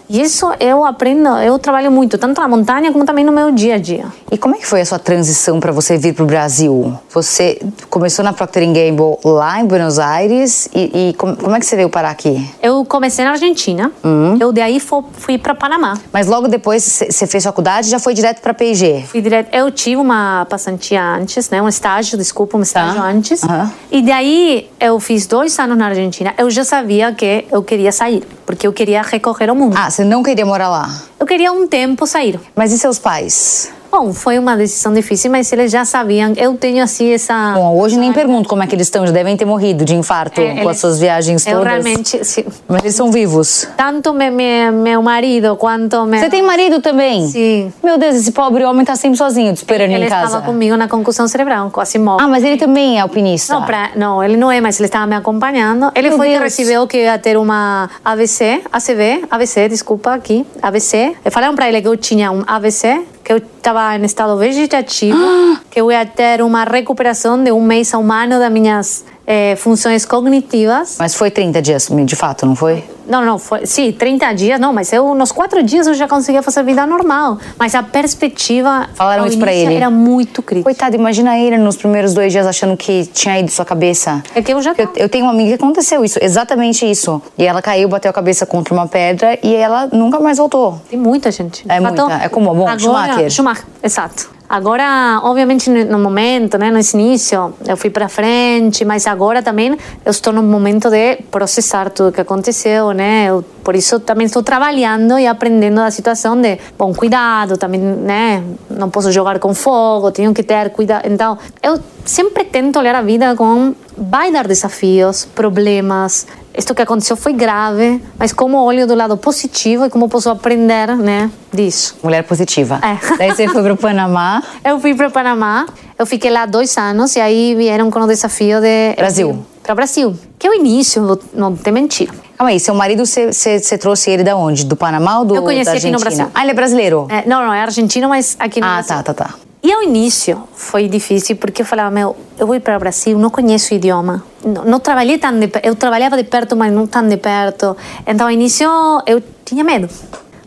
E 0.09 0.21
isso 0.21 0.45
eu 0.59 0.85
aprendo, 0.85 1.29
eu 1.39 1.57
trabalho 1.57 1.91
muito, 1.91 2.19
tanto 2.19 2.39
na 2.39 2.47
montanha 2.47 2.91
como 2.91 3.03
também 3.13 3.23
no 3.23 3.31
meu 3.31 3.51
dia 3.51 3.75
a 3.75 3.77
dia. 3.77 4.05
E 4.31 4.37
como 4.39 4.55
é 4.55 4.57
que 4.57 4.65
foi 4.65 4.81
a 4.81 4.85
sua 4.85 4.97
transição 4.97 5.59
para 5.59 5.71
você 5.71 5.95
vir 5.99 6.15
para 6.15 6.23
o 6.23 6.25
Brasil? 6.25 6.97
Você 7.11 7.61
começou 7.91 8.25
na 8.25 8.33
Procter 8.33 8.65
Gamble 8.65 9.19
lá 9.23 9.59
em 9.61 9.65
Buenos 9.67 9.99
Aires 9.99 10.67
e, 10.73 11.09
e 11.09 11.13
como, 11.13 11.35
como 11.37 11.55
é 11.55 11.59
que 11.59 11.65
você 11.67 11.75
veio 11.75 11.89
parar 11.89 12.09
aqui? 12.09 12.43
Eu 12.59 12.83
comecei 12.83 13.23
na 13.23 13.31
Argentina, 13.31 13.91
eu 14.39 14.51
daí 14.51 14.79
fo- 14.79 15.05
fui 15.13 15.37
para 15.37 15.53
Panamá. 15.53 15.93
Mas 16.11 16.25
logo 16.25 16.47
depois 16.47 17.03
você 17.07 17.27
fez 17.27 17.43
faculdade 17.43 17.87
já 17.87 17.99
foi 17.99 18.15
direto 18.15 18.41
para 18.41 18.51
P&G? 18.51 19.03
Fui 19.07 19.21
direto, 19.21 19.53
eu 19.53 19.69
tive 19.69 19.97
uma 19.97 20.47
passantia 20.49 21.03
antes, 21.03 21.51
né, 21.51 21.61
um 21.61 21.67
estágio, 21.69 22.17
desculpa, 22.17 22.57
um 22.57 22.63
estágio 22.63 22.99
antes. 22.99 23.43
Aham. 23.43 23.71
E 23.91 24.01
daí 24.01 24.67
eu 24.79 24.99
fiz 24.99 25.27
dois 25.27 25.57
anos 25.59 25.77
na 25.77 25.85
Argentina. 25.85 26.33
Eu 26.35 26.49
já 26.49 26.63
sabia 26.63 27.11
que 27.13 27.45
eu 27.51 27.61
queria 27.61 27.91
sair, 27.91 28.23
porque 28.45 28.67
eu 28.67 28.73
queria 28.73 29.01
recorrer 29.01 29.49
ao 29.49 29.55
mundo. 29.55 29.75
Ah, 29.77 29.89
você 29.89 30.03
não 30.03 30.23
queria 30.23 30.45
morar 30.45 30.69
lá? 30.69 30.89
Eu 31.19 31.25
queria 31.25 31.51
um 31.51 31.67
tempo 31.67 32.05
sair. 32.05 32.39
Mas 32.55 32.71
e 32.71 32.79
seus 32.79 32.99
pais? 32.99 33.71
Bom, 33.95 34.11
foi 34.11 34.39
uma 34.39 34.57
decisão 34.57 34.91
difícil, 34.91 35.29
mas 35.29 35.53
eles 35.53 35.71
já 35.71 35.85
sabiam. 35.85 36.33
Eu 36.35 36.55
tenho 36.57 36.83
assim 36.83 37.13
essa. 37.13 37.53
Bom, 37.53 37.79
hoje 37.79 37.95
nem 37.95 38.11
pergunto 38.11 38.49
como 38.49 38.63
é 38.63 38.67
que 38.67 38.73
eles 38.73 38.87
estão, 38.87 39.05
já 39.05 39.13
devem 39.13 39.37
ter 39.37 39.45
morrido 39.45 39.85
de 39.85 39.93
infarto 39.95 40.41
É, 40.41 40.45
com 40.55 40.57
eles- 40.61 40.67
as 40.67 40.77
suas 40.79 40.99
viagens 40.99 41.45
Eu 41.45 41.57
todas. 41.59 41.71
realmente. 41.73 42.25
sim. 42.25 42.43
Mas 42.67 42.81
eles 42.81 42.95
são 42.95 43.11
vivos. 43.11 43.67
Tanto 43.77 44.11
me, 44.11 44.31
me- 44.31 44.71
meu 44.71 44.99
marido 45.03 45.55
quanto 45.57 46.05
meu. 46.07 46.19
Você 46.19 46.27
tem 46.27 46.41
marido 46.41 46.81
também? 46.81 47.27
Sim. 47.27 47.71
Meu 47.83 47.99
Deus, 47.99 48.15
esse 48.15 48.31
pobre 48.31 48.63
homem 48.63 48.83
tá 48.83 48.95
sempre 48.95 49.15
sozinho, 49.17 49.53
te 49.53 49.57
esperando 49.57 49.91
Ele 49.91 50.05
em 50.05 50.09
casa. 50.09 50.25
estava 50.25 50.43
comigo 50.43 50.75
na 50.75 50.87
concussão 50.87 51.27
cerebral, 51.27 51.69
quase 51.69 51.99
morto. 51.99 52.21
Ah, 52.23 52.27
mas 52.27 52.43
ele 52.43 52.57
também 52.57 52.97
é 52.97 53.01
alpinista. 53.01 53.53
Não, 53.53 53.61
pra, 53.61 53.91
não, 53.95 54.23
ele 54.23 54.37
não 54.37 54.51
é, 54.51 54.59
mas 54.59 54.79
ele 54.79 54.87
estava 54.87 55.05
me 55.05 55.15
acompanhando. 55.15 55.91
Ele 55.93 56.09
Meu 56.09 56.17
foi 56.17 56.29
que 56.29 56.33
Deus. 56.39 56.43
recebeu 56.45 56.87
que 56.87 56.97
ia 56.97 57.19
ter 57.19 57.37
uma 57.37 57.87
AVC, 58.03 58.63
ACV, 58.71 59.25
AVC, 59.29 59.69
desculpa, 59.69 60.15
aqui, 60.15 60.43
AVC. 60.63 61.15
Falaram 61.29 61.53
para 61.53 61.69
ele 61.69 61.79
que 61.79 61.87
eu 61.87 61.95
tinha 61.95 62.31
um 62.31 62.43
AVC, 62.47 63.01
que 63.23 63.31
eu 63.31 63.37
estava 63.37 63.95
em 63.95 64.03
estado 64.03 64.37
vegetativo, 64.37 65.17
que 65.71 65.79
eu 65.79 65.91
ia 65.91 66.05
ter 66.05 66.41
uma 66.41 66.63
recuperação 66.63 67.41
de 67.41 67.51
um 67.51 67.61
mês 67.61 67.93
a 67.93 67.97
um 67.97 68.11
ano 68.11 68.37
das 68.37 68.51
minhas 68.51 69.05
é, 69.25 69.55
funções 69.55 70.05
cognitivas. 70.05 70.97
Mas 70.99 71.15
foi 71.15 71.31
30 71.31 71.61
dias, 71.61 71.89
de 72.05 72.15
fato, 72.15 72.45
não 72.45 72.55
foi? 72.55 72.83
Não, 73.05 73.25
não, 73.25 73.37
foi, 73.37 73.65
sim, 73.65 73.91
30 73.91 74.33
dias, 74.33 74.59
não, 74.59 74.71
mas 74.71 74.93
eu, 74.93 75.13
nos 75.13 75.31
quatro 75.31 75.61
dias 75.61 75.87
eu 75.87 75.93
já 75.93 76.07
conseguia 76.07 76.41
fazer 76.41 76.63
vida 76.63 76.85
normal. 76.85 77.37
Mas 77.57 77.75
a 77.75 77.83
perspectiva. 77.83 78.89
Falaram 78.93 79.25
isso 79.25 79.37
pra 79.37 79.53
ele? 79.53 79.73
Era 79.75 79.89
muito 79.89 80.41
crítica. 80.41 80.63
Coitado, 80.63 80.95
imagina 80.95 81.37
ele 81.37 81.57
nos 81.57 81.75
primeiros 81.75 82.13
dois 82.13 82.31
dias 82.31 82.47
achando 82.47 82.77
que 82.77 83.05
tinha 83.07 83.39
ido 83.39 83.51
sua 83.51 83.65
cabeça. 83.65 84.23
É 84.33 84.41
que 84.41 84.53
eu 84.53 84.61
já 84.61 84.73
Eu, 84.77 84.89
eu 84.95 85.09
tenho 85.09 85.25
uma 85.25 85.33
amiga 85.33 85.57
que 85.57 85.63
aconteceu 85.63 86.03
isso, 86.05 86.17
exatamente 86.21 86.89
isso. 86.89 87.21
E 87.37 87.45
ela 87.45 87.61
caiu, 87.61 87.89
bateu 87.89 88.09
a 88.09 88.13
cabeça 88.13 88.45
contra 88.45 88.73
uma 88.73 88.87
pedra 88.87 89.37
e 89.43 89.53
ela 89.53 89.89
nunca 89.91 90.19
mais 90.19 90.37
voltou. 90.37 90.81
Tem 90.89 90.97
muita 90.97 91.29
gente. 91.31 91.65
É 91.67 91.79
muita. 91.79 92.03
É 92.23 92.29
como, 92.29 92.53
bom, 92.53 92.67
agora, 92.67 92.79
Schumacher. 92.79 93.29
Schumacher, 93.29 93.65
exato. 93.83 94.32
Agora, 94.53 95.19
obviamente, 95.23 95.67
no 95.67 95.97
momento, 95.97 96.59
né, 96.59 96.69
nesse 96.69 96.95
início, 96.95 97.55
eu 97.67 97.75
fui 97.75 97.89
para 97.89 98.07
frente, 98.07 98.85
mas 98.85 99.07
agora 99.07 99.41
também 99.41 99.75
eu 100.05 100.11
estou 100.11 100.31
no 100.31 100.43
momento 100.43 100.91
de 100.91 101.15
processar 101.31 101.89
tudo 101.89 102.11
que 102.11 102.21
aconteceu, 102.21 102.91
né? 102.91 103.25
Eu, 103.29 103.43
por 103.63 103.75
isso 103.75 103.99
também 103.99 104.27
estou 104.27 104.43
trabalhando 104.43 105.17
e 105.17 105.25
aprendendo 105.25 105.77
da 105.77 105.89
situação 105.89 106.39
de, 106.39 106.59
bom, 106.77 106.93
cuidado, 106.93 107.57
também, 107.57 107.79
né? 107.81 108.43
Não 108.69 108.91
posso 108.91 109.11
jogar 109.11 109.39
com 109.39 109.55
fogo, 109.55 110.11
tenho 110.11 110.31
que 110.35 110.43
ter 110.43 110.69
cuidado. 110.69 111.07
Então, 111.07 111.35
eu 111.63 111.79
sempre 112.05 112.43
tento 112.43 112.77
olhar 112.77 112.93
a 112.93 113.01
vida 113.01 113.35
com 113.35 113.73
vai 113.97 114.31
dar 114.31 114.47
desafios, 114.47 115.25
problemas. 115.25 116.27
Isto 116.55 116.75
que 116.75 116.81
aconteceu 116.81 117.17
foi 117.17 117.33
grave, 117.33 118.01
mas 118.17 118.31
como 118.31 118.57
olho 118.63 118.85
do 118.85 118.93
lado 118.93 119.17
positivo 119.17 119.85
e 119.85 119.89
como 119.89 120.07
posso 120.07 120.29
aprender, 120.29 120.95
né, 120.95 121.31
disso. 121.51 121.97
Mulher 122.03 122.23
positiva. 122.23 122.79
É. 122.83 123.17
Daí 123.17 123.31
você 123.31 123.47
foi 123.47 123.63
pro 123.63 123.75
Panamá. 123.75 124.43
Eu 124.63 124.79
fui 124.79 124.93
para 124.93 125.09
Panamá, 125.09 125.65
eu 125.97 126.05
fiquei 126.05 126.31
lá 126.31 126.45
dois 126.45 126.77
anos 126.77 127.15
e 127.15 127.19
aí 127.19 127.55
vieram 127.55 127.89
com 127.91 127.99
o 127.99 128.07
desafio 128.07 128.59
de 128.61 128.95
Brasil. 128.95 129.45
Para 129.61 129.75
Brasil, 129.75 130.15
que 130.37 130.47
é 130.47 130.49
o 130.49 130.53
início, 130.53 131.19
não 131.33 131.55
tem 131.55 131.71
mentira. 131.71 132.13
Calma 132.37 132.51
aí, 132.51 132.59
seu 132.59 132.73
marido, 132.73 133.05
você, 133.05 133.77
trouxe 133.77 134.11
ele 134.11 134.23
da 134.23 134.35
onde? 134.35 134.65
Do 134.65 134.75
Panamá 134.75 135.19
ou 135.19 135.25
do, 135.25 135.35
Eu 135.35 135.43
conheci 135.43 135.69
aqui 135.69 135.91
no? 135.91 135.99
Brasil. 135.99 136.27
Ah, 136.33 136.41
ele 136.41 136.51
é 136.51 136.53
brasileiro? 136.53 137.07
É, 137.09 137.27
não, 137.27 137.45
não 137.45 137.53
é 137.53 137.61
argentino, 137.61 138.09
mas 138.09 138.35
aqui 138.39 138.59
no 138.59 138.67
ah, 138.67 138.73
Brasil. 138.73 138.95
tá, 138.95 139.03
tá, 139.03 139.13
tá. 139.13 139.35
E 139.63 139.71
ao 139.71 139.81
início 139.81 140.43
foi 140.53 140.89
difícil 140.89 141.37
porque 141.37 141.61
eu 141.61 141.65
falava, 141.65 141.89
meu, 141.89 142.17
eu 142.37 142.45
vou 142.45 142.53
ir 142.53 142.59
para 142.59 142.75
o 142.75 142.79
Brasil, 142.79 143.17
não 143.17 143.29
conheço 143.29 143.73
o 143.73 143.77
idioma. 143.77 144.21
Não, 144.43 144.65
não 144.65 144.79
trabalhei 144.79 145.17
tão 145.17 145.39
de 145.39 145.49
eu 145.63 145.73
trabalhava 145.73 146.17
de 146.17 146.25
perto, 146.25 146.53
mas 146.53 146.71
não 146.73 146.85
tão 146.85 147.07
de 147.07 147.15
perto. 147.15 147.75
Então, 148.05 148.27
ao 148.27 148.31
início, 148.31 148.69
eu 149.05 149.23
tinha 149.45 149.63
medo. 149.63 149.87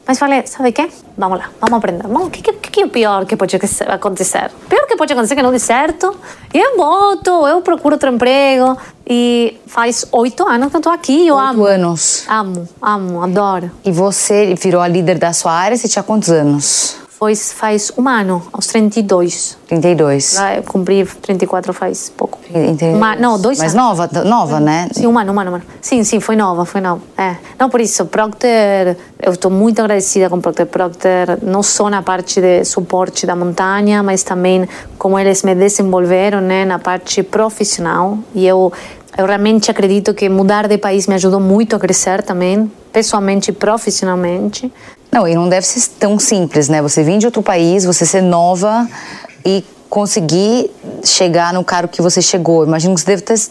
Mas 0.07 0.19
falei, 0.19 0.47
sabe 0.47 0.69
o 0.69 0.73
quê? 0.73 0.89
Vamos 1.17 1.39
lá, 1.39 1.51
vamos 1.59 1.79
aprender. 1.79 2.07
O 2.07 2.31
que, 2.31 2.43
que, 2.43 2.53
que 2.53 2.83
é 2.83 2.85
o 2.85 2.91
pior 2.91 3.25
que 3.25 3.35
pode 3.37 3.57
acontecer? 3.89 4.51
O 4.65 4.69
pior 4.69 4.87
que 4.87 4.97
pode 4.97 5.13
acontecer 5.13 5.33
é 5.33 5.37
que 5.37 5.43
não 5.43 5.51
dê 5.51 5.59
certo. 5.59 6.15
Eu 6.53 6.77
volto, 6.77 7.31
eu 7.49 7.63
procuro 7.63 7.95
outro 7.95 8.11
emprego. 8.11 8.77
E 9.09 9.59
faz 9.67 10.05
oito 10.13 10.47
anos 10.47 10.69
que 10.69 10.77
eu 10.77 10.79
estou 10.81 10.93
aqui, 10.93 11.27
eu 11.27 11.37
Oito 11.37 11.49
amo. 11.49 11.65
anos. 11.65 12.25
Amo, 12.29 12.69
amo, 12.83 13.23
adoro. 13.23 13.71
E 13.83 13.91
você 13.91 14.55
virou 14.55 14.83
a 14.83 14.87
líder 14.87 15.19
da 15.19 15.33
sua 15.33 15.53
área, 15.53 15.77
você 15.77 15.89
tinha 15.89 16.03
quantos 16.03 16.29
anos? 16.29 17.06
Foi, 17.19 17.35
faz 17.35 17.91
um 17.97 18.07
ano, 18.07 18.43
aos 18.53 18.67
32. 18.67 19.57
32. 19.67 20.37
Ah, 20.39 20.57
Eu 20.57 20.63
cumpri 20.63 21.03
34 21.07 21.73
faz 21.73 22.13
pouco. 22.15 22.39
Uma, 22.95 23.17
não, 23.17 23.41
dois 23.41 23.59
Mas 23.59 23.75
anos. 23.75 23.99
nova, 23.99 24.23
nova, 24.23 24.61
né? 24.61 24.87
Sim, 24.93 25.07
um 25.07 25.19
ano, 25.19 25.33
um 25.33 25.41
ano, 25.41 25.53
um 25.53 25.55
ano. 25.55 25.65
Sim, 25.81 26.05
sim, 26.05 26.21
foi 26.21 26.37
nova, 26.37 26.67
foi 26.67 26.83
nova. 26.83 27.01
É. 27.17 27.37
Não, 27.59 27.71
por 27.71 27.81
isso, 27.81 28.05
Procter, 28.05 28.99
eu 29.19 29.33
estou 29.33 29.51
muito 29.51 29.79
agradecida 29.81 30.29
com 30.29 30.43
Procter. 30.43 30.67
Procter, 30.67 31.39
não 31.43 31.63
só 31.63 31.89
na 31.89 32.03
parte 32.03 32.39
de 32.39 32.63
suporte 32.67 33.27
da 33.27 33.35
montanha, 33.35 34.03
mas 34.03 34.23
também 34.23 34.69
como 34.99 35.19
eles 35.19 35.43
me 35.43 35.55
desenvolveram 35.55 36.43
né, 36.43 36.67
na 36.67 36.79
parte 36.79 37.23
profissional. 37.23 38.19
E 38.35 38.47
eu, 38.47 38.71
eu 39.19 39.27
realmente 39.27 39.71
acredito 39.71 40.13
que 40.15 40.29
mudar 40.29 40.69
de 40.69 40.77
país 40.79 41.07
me 41.07 41.15
ajudou 41.15 41.41
muito 41.41 41.75
a 41.77 41.79
crescer 41.79 42.23
também, 42.23 42.71
pessoalmente 42.93 43.51
e 43.51 43.53
profissionalmente. 43.53 44.73
Não, 45.13 45.27
e 45.27 45.35
não 45.35 45.49
deve 45.49 45.67
ser 45.67 45.89
tão 45.99 46.19
simples, 46.19 46.69
né? 46.69 46.83
Você 46.83 47.03
vir 47.03 47.19
de 47.19 47.27
outro 47.27 47.43
país, 47.43 47.85
você 47.85 48.05
ser 48.05 48.21
nova 48.23 48.87
e 49.45 49.65
conseguir 49.89 50.71
chegar 51.05 51.53
no 51.55 51.65
cargo 51.65 51.89
que 51.93 52.03
você 52.03 52.21
chegou. 52.21 52.65
Imagino 52.65 52.95
que 52.95 53.01
você 53.01 53.07
deve 53.07 53.23
ter 53.23 53.35
s- 53.35 53.51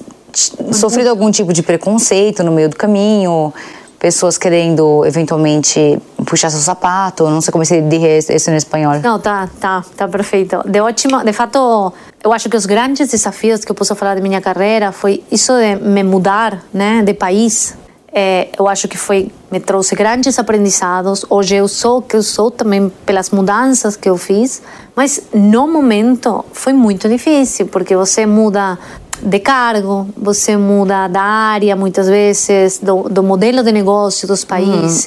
sofrido 0.73 1.09
algum 1.09 1.31
tipo 1.31 1.53
de 1.53 1.63
preconceito 1.63 2.43
no 2.43 2.51
meio 2.51 2.69
do 2.69 2.75
caminho, 2.75 3.53
pessoas 3.97 4.37
querendo 4.37 5.03
eventualmente 5.05 5.97
puxar 6.25 6.49
seu 6.51 6.59
sapato, 6.59 7.23
não 7.29 7.41
sei 7.41 7.51
como 7.51 7.65
se 7.65 7.81
diz 7.81 8.29
isso 8.29 8.51
em 8.51 8.55
espanhol. 8.55 8.99
Não, 9.01 9.17
tá, 9.19 9.49
tá, 9.59 9.83
tá 9.95 10.07
perfeito. 10.07 10.61
De 10.69 10.79
ótimo, 10.81 11.23
de 11.23 11.33
fato, 11.33 11.91
eu 12.25 12.33
acho 12.33 12.49
que 12.49 12.57
os 12.57 12.65
grandes 12.65 13.09
desafios 13.09 13.63
que 13.63 13.71
eu 13.71 13.75
posso 13.75 13.93
falar 13.93 14.15
da 14.15 14.21
minha 14.21 14.41
carreira 14.41 14.91
foi 14.91 15.23
isso 15.31 15.53
de 15.53 15.75
me 15.75 16.01
mudar, 16.01 16.65
né, 16.73 17.03
de 17.03 17.13
país. 17.13 17.77
É, 18.11 18.49
eu 18.57 18.67
acho 18.67 18.87
que 18.87 18.97
foi 18.97 19.29
me 19.51 19.59
trouxe 19.59 19.93
grandes 19.93 20.39
aprendizados. 20.39 21.23
Hoje 21.29 21.55
eu 21.55 21.67
sou 21.67 21.99
o 21.99 22.01
que 22.01 22.15
eu 22.15 22.23
sou 22.23 22.49
também 22.49 22.91
pelas 23.05 23.29
mudanças 23.29 23.95
que 23.95 24.09
eu 24.09 24.17
fiz, 24.17 24.63
mas 24.95 25.21
no 25.31 25.67
momento 25.67 26.43
foi 26.51 26.73
muito 26.73 27.07
difícil 27.07 27.67
porque 27.67 27.95
você 27.95 28.25
muda 28.25 28.79
de 29.21 29.39
cargo, 29.39 30.07
você 30.17 30.57
muda 30.57 31.07
da 31.07 31.21
área 31.21 31.75
muitas 31.75 32.07
vezes, 32.07 32.79
do, 32.79 33.03
do 33.03 33.23
modelo 33.23 33.63
de 33.63 33.71
negócio 33.71 34.27
dos 34.27 34.43
países, 34.43 35.05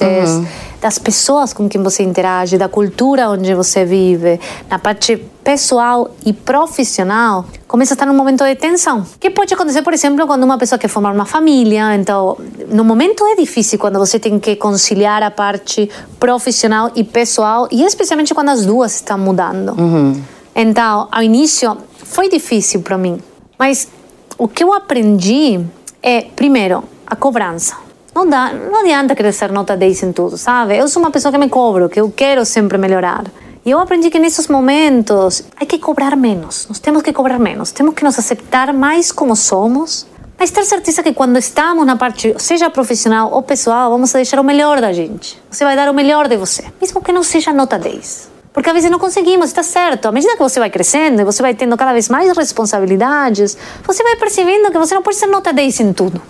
das 0.81 0.97
pessoas 0.97 1.53
com 1.53 1.67
quem 1.67 1.81
você 1.81 2.03
interage, 2.03 2.57
da 2.57 2.69
cultura 2.69 3.29
onde 3.29 3.53
você 3.53 3.85
vive, 3.85 4.39
na 4.69 4.79
parte 4.79 5.17
pessoal 5.43 6.11
e 6.25 6.31
profissional, 6.31 7.45
começa 7.67 7.93
a 7.93 7.95
estar 7.95 8.05
num 8.05 8.13
momento 8.13 8.43
de 8.43 8.55
tensão. 8.55 9.05
Que 9.19 9.29
pode 9.29 9.53
acontecer, 9.53 9.81
por 9.81 9.93
exemplo, 9.93 10.25
quando 10.25 10.43
uma 10.43 10.57
pessoa 10.57 10.77
quer 10.77 10.87
formar 10.87 11.11
uma 11.11 11.25
família. 11.25 11.95
Então, 11.95 12.37
no 12.69 12.83
momento 12.83 13.25
é 13.25 13.35
difícil 13.35 13.79
quando 13.79 13.99
você 13.99 14.19
tem 14.19 14.39
que 14.39 14.55
conciliar 14.55 15.23
a 15.23 15.31
parte 15.31 15.89
profissional 16.19 16.91
e 16.95 17.03
pessoal, 17.03 17.67
e 17.71 17.83
especialmente 17.83 18.33
quando 18.33 18.49
as 18.49 18.65
duas 18.65 18.95
estão 18.95 19.17
mudando. 19.17 19.75
Então, 20.55 21.07
ao 21.11 21.23
início, 21.23 21.77
foi 22.03 22.29
difícil 22.29 22.81
para 22.81 22.97
mim. 22.97 23.19
Mas 23.57 23.87
o 24.39 24.47
que 24.47 24.63
eu 24.63 24.73
aprendi 24.73 25.59
é, 26.01 26.21
primeiro, 26.21 26.83
a 27.05 27.15
cobrança. 27.15 27.75
Não, 28.15 28.27
dá, 28.27 28.51
não 28.53 28.81
adianta 28.81 29.13
querer 29.13 29.33
ser 29.33 29.51
nota 29.51 29.75
10 29.75 30.03
em 30.03 30.11
tudo, 30.13 30.37
sabe? 30.37 30.77
Eu 30.77 30.87
sou 30.87 31.03
uma 31.03 31.11
pessoa 31.11 31.31
que 31.31 31.37
me 31.37 31.49
cobro, 31.49 31.89
que 31.89 31.99
eu 31.99 32.09
quero 32.09 32.45
sempre 32.45 32.77
melhorar. 32.77 33.25
E 33.65 33.69
eu 33.69 33.79
aprendi 33.79 34.09
que 34.09 34.17
nesses 34.17 34.47
momentos 34.47 35.43
hay 35.59 35.67
que 35.67 35.77
cobrar 35.77 36.15
menos. 36.15 36.65
Nós 36.69 36.79
temos 36.79 37.03
que 37.03 37.11
cobrar 37.11 37.37
menos. 37.37 37.71
Temos 37.71 37.93
que 37.93 38.03
nos 38.03 38.17
aceitar 38.17 38.73
mais 38.73 39.11
como 39.11 39.35
somos. 39.35 40.07
Mas 40.39 40.51
ter 40.51 40.63
certeza 40.63 41.03
que 41.03 41.13
quando 41.13 41.37
estamos 41.37 41.85
na 41.85 41.97
parte, 41.97 42.33
seja 42.37 42.69
profissional 42.69 43.29
ou 43.33 43.43
pessoal, 43.43 43.91
vamos 43.91 44.13
deixar 44.13 44.39
o 44.39 44.43
melhor 44.43 44.79
da 44.79 44.93
gente. 44.93 45.39
Você 45.51 45.65
vai 45.65 45.75
dar 45.75 45.89
o 45.91 45.93
melhor 45.93 46.29
de 46.29 46.37
você. 46.37 46.63
Mesmo 46.79 47.01
que 47.01 47.11
não 47.11 47.23
seja 47.23 47.51
nota 47.51 47.77
10. 47.77 48.38
Porque 48.51 48.69
às 48.69 48.73
vezes 48.73 48.89
não 48.89 48.99
conseguimos, 48.99 49.47
está 49.47 49.63
certo. 49.63 50.07
À 50.07 50.11
medida 50.11 50.33
que 50.33 50.39
você 50.39 50.59
vai 50.59 50.69
crescendo 50.69 51.23
você 51.25 51.41
vai 51.41 51.53
tendo 51.53 51.77
cada 51.77 51.93
vez 51.93 52.09
mais 52.09 52.35
responsabilidades, 52.35 53.57
você 53.85 54.03
vai 54.03 54.15
percebendo 54.15 54.71
que 54.71 54.77
você 54.77 54.95
não 54.95 55.01
pode 55.01 55.17
ser 55.17 55.27
nota 55.27 55.53
10 55.53 55.79
em 55.79 55.93
tudo. 55.93 56.21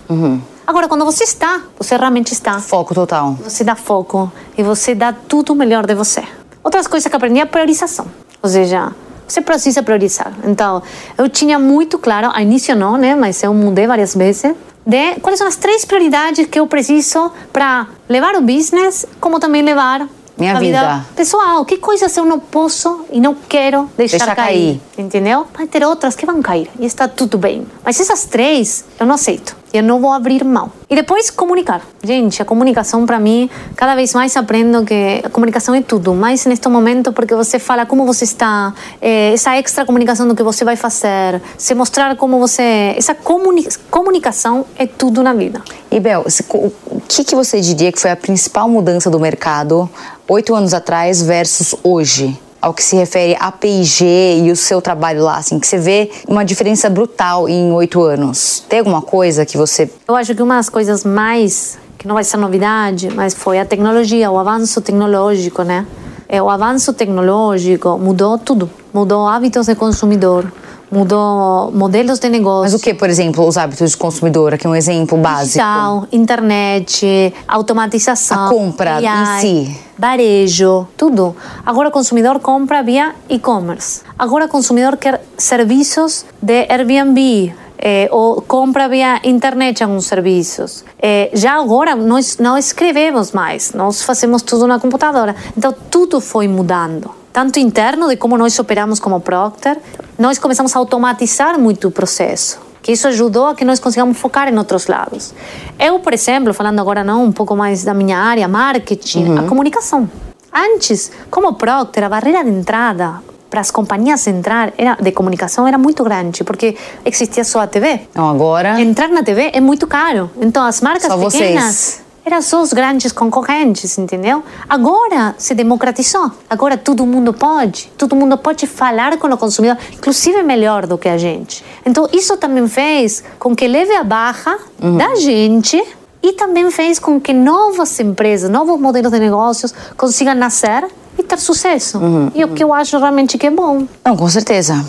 Agora, 0.67 0.87
quando 0.87 1.03
você 1.03 1.23
está, 1.23 1.61
você 1.77 1.97
realmente 1.97 2.31
está. 2.31 2.59
Foco 2.59 2.93
total. 2.93 3.33
Você 3.43 3.63
dá 3.63 3.75
foco 3.75 4.31
e 4.57 4.61
você 4.61 4.93
dá 4.93 5.11
tudo 5.11 5.53
o 5.53 5.55
melhor 5.55 5.85
de 5.85 5.95
você. 5.95 6.23
Outras 6.63 6.85
coisas 6.85 7.09
que 7.09 7.15
aprendi 7.15 7.39
é 7.39 7.43
a 7.43 7.47
priorização. 7.47 8.05
Ou 8.41 8.49
seja, 8.49 8.91
você 9.27 9.41
precisa 9.41 9.81
priorizar. 9.81 10.31
Então, 10.43 10.83
eu 11.17 11.29
tinha 11.29 11.57
muito 11.57 11.97
claro, 11.97 12.29
a 12.33 12.41
início 12.41 12.75
não, 12.75 12.97
né? 12.97 13.15
Mas 13.15 13.41
eu 13.41 13.53
mudei 13.53 13.87
várias 13.87 14.13
vezes. 14.13 14.53
De 14.85 15.15
quais 15.21 15.37
são 15.37 15.47
as 15.47 15.55
três 15.55 15.85
prioridades 15.85 16.47
que 16.47 16.59
eu 16.59 16.67
preciso 16.67 17.31
para 17.51 17.87
levar 18.07 18.35
o 18.35 18.41
business, 18.41 19.05
como 19.19 19.39
também 19.39 19.61
levar 19.61 20.07
Minha 20.39 20.55
a 20.55 20.59
vida, 20.59 20.79
vida. 20.79 21.05
pessoal. 21.15 21.65
Que 21.65 21.77
coisas 21.77 22.15
eu 22.15 22.25
não 22.25 22.39
posso 22.39 23.05
e 23.11 23.19
não 23.19 23.35
quero 23.35 23.89
deixar, 23.97 24.17
Deixar 24.17 24.35
cair. 24.35 24.79
cair. 24.95 25.05
Entendeu? 25.05 25.45
Vai 25.53 25.67
ter 25.67 25.83
outras 25.83 26.15
que 26.15 26.25
vão 26.25 26.41
cair 26.41 26.69
e 26.79 26.85
está 26.85 27.07
tudo 27.07 27.37
bem. 27.37 27.65
Mas 27.83 27.99
essas 27.99 28.25
três 28.25 28.85
eu 28.99 29.05
não 29.05 29.15
aceito. 29.15 29.55
Eu 29.71 29.83
não 29.83 29.99
vou 29.99 30.11
abrir 30.11 30.43
mão. 30.43 30.71
E 30.89 30.95
depois 30.95 31.29
comunicar. 31.29 31.81
Gente, 32.03 32.41
a 32.41 32.45
comunicação 32.45 33.05
para 33.05 33.19
mim, 33.19 33.49
cada 33.75 33.95
vez 33.95 34.13
mais 34.13 34.35
aprendo 34.35 34.83
que 34.83 35.21
a 35.23 35.29
comunicação 35.29 35.75
é 35.75 35.81
tudo. 35.81 36.13
Mais 36.13 36.45
neste 36.45 36.67
momento, 36.67 37.13
porque 37.13 37.35
você 37.35 37.59
fala 37.59 37.85
como 37.85 38.05
você 38.05 38.23
está, 38.23 38.73
eh, 39.01 39.33
essa 39.33 39.55
extra 39.57 39.85
comunicação 39.85 40.27
do 40.27 40.35
que 40.35 40.41
você 40.41 40.65
vai 40.65 40.75
fazer, 40.75 41.41
se 41.57 41.75
mostrar 41.75 42.15
como 42.15 42.39
você. 42.39 42.95
Essa 42.97 43.13
comuni 43.13 43.67
comunicação 43.91 44.65
é 44.75 44.87
tudo 44.87 45.21
na 45.21 45.33
vida. 45.33 45.61
E 45.91 45.99
Bel, 45.99 46.25
o 46.53 47.01
que, 47.07 47.23
que 47.23 47.35
você 47.35 47.61
diria 47.61 47.91
que 47.91 47.99
foi 47.99 48.11
a 48.11 48.15
principal 48.15 48.67
mudança 48.67 49.09
do 49.09 49.19
mercado 49.19 49.89
oito 50.27 50.55
anos 50.55 50.73
atrás 50.73 51.21
versus 51.21 51.75
hoje? 51.83 52.39
Ao 52.61 52.73
que 52.73 52.83
se 52.83 52.95
refere 52.95 53.37
a 53.39 53.51
P&G 53.51 54.41
e 54.43 54.51
o 54.51 54.55
seu 54.55 54.81
trabalho 54.81 55.23
lá, 55.23 55.37
assim, 55.37 55.59
que 55.59 55.67
você 55.67 55.77
vê 55.77 56.11
uma 56.27 56.43
diferença 56.43 56.89
brutal 56.89 57.47
em 57.47 57.71
oito 57.71 58.01
anos. 58.01 58.63
Tem 58.67 58.79
alguma 58.79 59.01
coisa 59.01 59.45
que 59.45 59.57
você... 59.57 59.89
Eu 60.07 60.15
acho 60.15 60.35
que 60.35 60.41
uma 60.41 60.55
das 60.55 60.67
coisas 60.67 61.05
mais, 61.05 61.79
que 61.97 62.05
não 62.05 62.15
vai 62.15 62.23
ser 62.23 62.37
novidade, 62.37 63.09
mas 63.15 63.33
foi 63.33 63.59
a 63.59 63.65
tecnologia, 63.65 64.29
o 64.29 64.37
avanço 64.37 64.81
tecnológico, 64.81 65.63
né? 65.63 65.87
É, 66.27 66.41
o 66.43 66.49
avanço 66.49 66.93
tecnológico 66.93 67.97
mudou 67.97 68.37
tudo. 68.37 68.69
Mudou 68.93 69.27
hábitos 69.27 69.67
de 69.67 69.75
consumidor, 69.75 70.51
mudou 70.91 71.71
modelos 71.71 72.19
de 72.19 72.29
negócio. 72.29 72.63
Mas 72.63 72.73
o 72.73 72.79
que, 72.79 72.93
por 72.93 73.09
exemplo, 73.09 73.45
os 73.45 73.57
hábitos 73.57 73.91
de 73.91 73.97
consumidor? 73.97 74.53
Aqui 74.53 74.67
um 74.67 74.75
exemplo 74.75 75.17
básico. 75.17 75.45
Digital, 75.45 76.07
internet, 76.11 77.33
automatização. 77.47 78.47
A 78.47 78.49
compra 78.49 78.95
AI, 78.97 79.05
em 79.05 79.41
si. 79.41 79.79
Varejo, 79.97 80.87
tudo. 80.97 81.35
Agora 81.65 81.89
o 81.89 81.91
consumidor 81.91 82.39
compra 82.39 82.81
via 82.81 83.13
e-commerce. 83.27 84.01
Agora 84.17 84.45
o 84.45 84.49
consumidor 84.49 84.97
quer 84.97 85.21
serviços 85.37 86.25
de 86.41 86.65
Airbnb. 86.69 87.53
Eh, 87.81 88.09
ou 88.11 88.41
compra 88.41 88.89
via 88.89 89.21
internet 89.23 89.81
alguns 89.81 90.05
serviços. 90.05 90.83
Eh, 91.01 91.29
já 91.33 91.53
agora 91.53 91.95
nós 91.95 92.37
não 92.37 92.57
escrevemos 92.57 93.31
mais, 93.31 93.71
nós 93.71 94.01
fazemos 94.01 94.41
tudo 94.41 94.67
na 94.67 94.79
computadora. 94.79 95.33
Então 95.57 95.73
tudo 95.89 96.19
foi 96.19 96.45
mudando 96.45 97.18
tanto 97.39 97.57
interno 97.57 98.09
de 98.09 98.17
como 98.17 98.37
nós 98.37 98.59
operamos 98.59 98.99
como 98.99 99.21
Procter, 99.21 99.77
nós 100.17 100.37
começamos 100.37 100.75
a 100.75 100.79
automatizar 100.79 101.57
muito 101.57 101.87
o 101.87 101.91
processo. 101.91 102.59
Que 102.81 102.91
isso 102.91 103.07
ajudou 103.07 103.47
a 103.47 103.55
que 103.55 103.63
nós 103.63 103.79
consigamos 103.79 104.17
focar 104.17 104.49
em 104.49 104.57
outros 104.57 104.87
lados. 104.87 105.33
Eu, 105.79 106.01
por 106.01 106.13
exemplo, 106.13 106.53
falando 106.53 106.79
agora 106.81 107.01
não 107.01 107.23
um 107.23 107.31
pouco 107.31 107.55
mais 107.55 107.85
da 107.85 107.93
minha 107.93 108.17
área, 108.19 108.45
marketing, 108.45 109.37
a 109.37 109.43
comunicação. 109.43 110.09
Antes, 110.53 111.13
como 111.31 111.53
Procter, 111.53 112.03
a 112.03 112.09
barreira 112.09 112.43
de 112.43 112.49
entrada 112.49 113.21
para 113.49 113.61
as 113.61 113.71
companhias 113.71 114.27
entrar 114.27 114.73
era, 114.77 114.97
de 114.99 115.11
comunicação 115.13 115.65
era 115.65 115.77
muito 115.77 116.03
grande, 116.03 116.43
porque 116.43 116.75
existia 117.05 117.45
só 117.45 117.61
a 117.61 117.67
TV. 117.67 118.01
Não, 118.13 118.29
agora. 118.29 118.81
Entrar 118.81 119.07
na 119.07 119.23
TV 119.23 119.51
é 119.53 119.61
muito 119.61 119.87
caro. 119.87 120.29
Então, 120.41 120.65
as 120.65 120.81
marcas 120.81 121.07
Só 121.07 121.17
pequenas 121.17 121.63
vocês. 121.63 122.08
Eram 122.29 122.41
só 122.41 122.61
os 122.61 122.71
grandes 122.71 123.11
concorrentes, 123.11 123.97
entendeu? 123.97 124.43
Agora 124.67 125.35
se 125.37 125.55
democratizou. 125.55 126.31
Agora 126.49 126.77
todo 126.77 127.05
mundo 127.05 127.33
pode. 127.33 127.91
Todo 127.97 128.15
mundo 128.15 128.37
pode 128.37 128.67
falar 128.67 129.17
com 129.17 129.27
o 129.27 129.37
consumidor, 129.37 129.77
inclusive 129.93 130.43
melhor 130.43 130.85
do 130.85 130.97
que 130.97 131.09
a 131.09 131.17
gente. 131.17 131.63
Então, 131.85 132.07
isso 132.13 132.37
também 132.37 132.67
fez 132.67 133.23
com 133.39 133.55
que 133.55 133.67
leve 133.67 133.95
a 133.95 134.03
barra 134.03 134.57
da 134.97 135.15
gente 135.15 135.81
e 136.21 136.33
também 136.33 136.69
fez 136.69 136.99
com 136.99 137.19
que 137.19 137.33
novas 137.33 137.99
empresas, 137.99 138.49
novos 138.49 138.79
modelos 138.79 139.11
de 139.11 139.19
negócios 139.19 139.73
consigam 139.97 140.35
nascer 140.35 140.85
e 141.17 141.23
ter 141.23 141.39
sucesso. 141.39 141.99
E 142.35 142.43
o 142.43 142.49
que 142.49 142.63
eu 142.63 142.73
acho 142.73 142.97
realmente 142.97 143.37
que 143.37 143.47
é 143.47 143.51
bom. 143.51 143.87
Não, 144.05 144.15
com 144.15 144.29
certeza. 144.29 144.85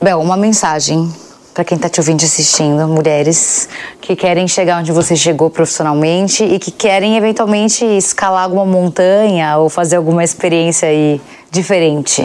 Bel, 0.00 0.20
uma 0.20 0.36
mensagem 0.36 1.12
para 1.54 1.64
quem 1.64 1.78
tá 1.78 1.88
te 1.88 2.00
ouvindo 2.00 2.20
e 2.20 2.24
assistindo, 2.24 2.88
mulheres 2.88 3.68
que 4.00 4.16
querem 4.16 4.48
chegar 4.48 4.80
onde 4.80 4.90
você 4.90 5.14
chegou 5.14 5.48
profissionalmente 5.48 6.42
e 6.42 6.58
que 6.58 6.72
querem 6.72 7.16
eventualmente 7.16 7.84
escalar 7.84 8.42
alguma 8.42 8.66
montanha 8.66 9.56
ou 9.58 9.68
fazer 9.68 9.94
alguma 9.94 10.24
experiência 10.24 10.88
aí 10.88 11.20
diferente. 11.52 12.22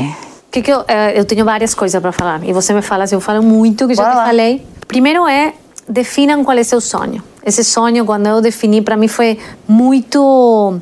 Que 0.50 0.63
que 0.63 0.72
eu, 0.72 0.84
eh, 0.88 1.13
eu 1.15 1.26
tenho 1.26 1.46
várias 1.46 1.76
coisas 1.76 2.02
para 2.02 2.12
falar 2.12 2.44
e 2.44 2.52
você 2.52 2.74
me 2.74 2.82
fala 2.82 3.06
se 3.06 3.13
eu 3.13 3.22
falo 3.22 3.44
muito 3.44 3.88
que 3.88 3.94
já 3.94 4.02
Bora 4.02 4.15
te 4.15 4.18
lá. 4.18 4.26
falei. 4.26 4.65
Primeiro 4.88 5.28
é 5.28 5.54
definam 5.88 6.44
qual 6.44 6.58
é 6.58 6.63
seu 6.63 6.82
sonho. 6.82 7.24
Esse 7.46 7.63
sonho 7.63 8.06
quando 8.06 8.26
eu 8.26 8.42
defini 8.42 8.82
para 8.82 8.98
mim 8.98 9.08
foi 9.08 9.38
muito 9.68 10.80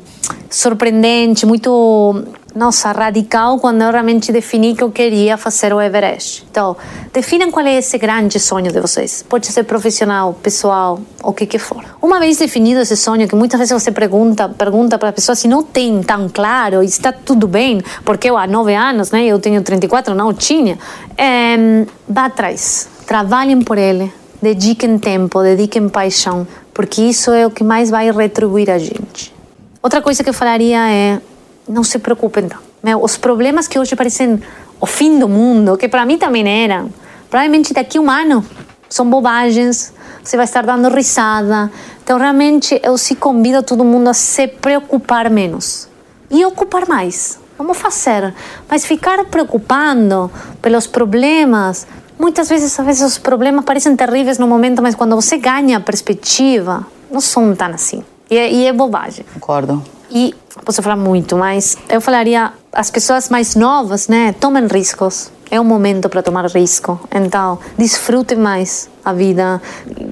surpreendente, 0.48 1.44
muito 1.44 2.24
nossa 2.58 2.90
radical 2.90 3.58
quando 3.60 3.82
eu 3.82 3.92
realmente 3.92 4.32
defini 4.32 4.74
que 4.74 4.82
eu 4.82 4.90
queria 4.90 5.36
fazer 5.36 5.72
o 5.72 5.80
Everest. 5.80 6.44
Então 6.50 6.76
definam 7.12 7.50
qual 7.50 7.64
é 7.64 7.76
esse 7.76 7.96
grande 7.96 8.40
sonho 8.40 8.72
de 8.72 8.80
vocês. 8.80 9.24
Pode 9.26 9.46
ser 9.46 9.62
profissional, 9.62 10.34
pessoal, 10.34 11.00
o 11.22 11.32
que 11.32 11.46
que 11.46 11.58
for. 11.58 11.84
Uma 12.02 12.18
vez 12.18 12.38
definido 12.38 12.80
esse 12.80 12.96
sonho, 12.96 13.28
que 13.28 13.36
muitas 13.36 13.58
vezes 13.58 13.72
você 13.72 13.92
pergunta 13.92 14.48
pergunta 14.48 14.98
para 14.98 15.10
a 15.10 15.12
pessoa 15.12 15.36
se 15.36 15.46
não 15.46 15.62
tem 15.62 16.02
tão 16.02 16.28
claro 16.28 16.82
está 16.82 17.12
tudo 17.12 17.46
bem, 17.46 17.80
porque 18.04 18.28
eu 18.28 18.36
há 18.36 18.46
nove 18.46 18.74
anos, 18.74 19.10
né, 19.10 19.24
eu 19.24 19.38
tenho 19.38 19.62
34, 19.62 20.14
não 20.14 20.34
tinha, 20.34 20.78
é, 21.16 21.86
vá 22.08 22.26
atrás, 22.26 22.88
trabalhem 23.06 23.62
por 23.62 23.78
ele, 23.78 24.12
dediquem 24.42 24.98
tempo, 24.98 25.42
dediquem 25.42 25.88
paixão, 25.88 26.46
porque 26.74 27.02
isso 27.02 27.30
é 27.30 27.46
o 27.46 27.50
que 27.50 27.62
mais 27.62 27.90
vai 27.90 28.10
retribuir 28.10 28.70
a 28.70 28.78
gente. 28.78 29.34
Outra 29.82 30.02
coisa 30.02 30.24
que 30.24 30.30
eu 30.30 30.34
falaria 30.34 30.90
é 30.90 31.20
não 31.68 31.84
se 31.84 31.98
preocupem 31.98 32.48
tanto. 32.48 32.62
Meu, 32.82 33.02
os 33.02 33.16
problemas 33.16 33.66
que 33.66 33.78
hoje 33.78 33.96
parecem 33.96 34.40
o 34.80 34.86
fim 34.86 35.18
do 35.18 35.28
mundo, 35.28 35.76
que 35.76 35.88
para 35.88 36.06
mim 36.06 36.16
também 36.16 36.46
eram, 36.48 36.90
provavelmente 37.28 37.74
daqui 37.74 37.98
a 37.98 38.00
um 38.00 38.10
ano 38.10 38.44
são 38.88 39.08
bobagens, 39.08 39.92
você 40.22 40.36
vai 40.36 40.44
estar 40.44 40.64
dando 40.64 40.88
risada. 40.88 41.70
Então, 42.02 42.18
realmente, 42.18 42.80
eu 42.82 42.96
se 42.96 43.16
convido 43.16 43.62
todo 43.62 43.84
mundo 43.84 44.08
a 44.08 44.14
se 44.14 44.46
preocupar 44.46 45.28
menos 45.28 45.88
e 46.30 46.44
ocupar 46.44 46.86
mais. 46.88 47.38
Vamos 47.56 47.76
fazer, 47.76 48.32
mas 48.70 48.86
ficar 48.86 49.24
preocupando 49.24 50.30
pelos 50.62 50.86
problemas. 50.86 51.86
Muitas 52.18 52.48
vezes, 52.48 52.78
às 52.78 52.86
vezes, 52.86 53.02
os 53.02 53.18
problemas 53.18 53.64
parecem 53.64 53.96
terríveis 53.96 54.38
no 54.38 54.46
momento, 54.46 54.80
mas 54.80 54.94
quando 54.94 55.16
você 55.16 55.36
ganha 55.38 55.80
perspectiva, 55.80 56.86
não 57.10 57.20
são 57.20 57.54
tão 57.54 57.68
assim. 57.68 58.04
E 58.30 58.36
é, 58.36 58.52
e 58.52 58.66
é 58.66 58.72
bobagem. 58.72 59.24
Concordo. 59.34 59.82
E 60.10 60.34
posso 60.64 60.82
falar 60.82 60.96
muito, 60.96 61.36
mas 61.36 61.76
eu 61.88 62.00
falaria 62.00 62.52
as 62.72 62.90
pessoas 62.90 63.28
mais 63.28 63.54
novas, 63.54 64.08
né? 64.08 64.34
Tomem 64.38 64.66
riscos. 64.66 65.30
É 65.50 65.60
um 65.60 65.64
momento 65.64 66.08
para 66.08 66.22
tomar 66.22 66.46
risco. 66.46 67.00
Então, 67.14 67.58
desfrutem 67.76 68.38
mais 68.38 68.88
a 69.04 69.12
vida. 69.12 69.62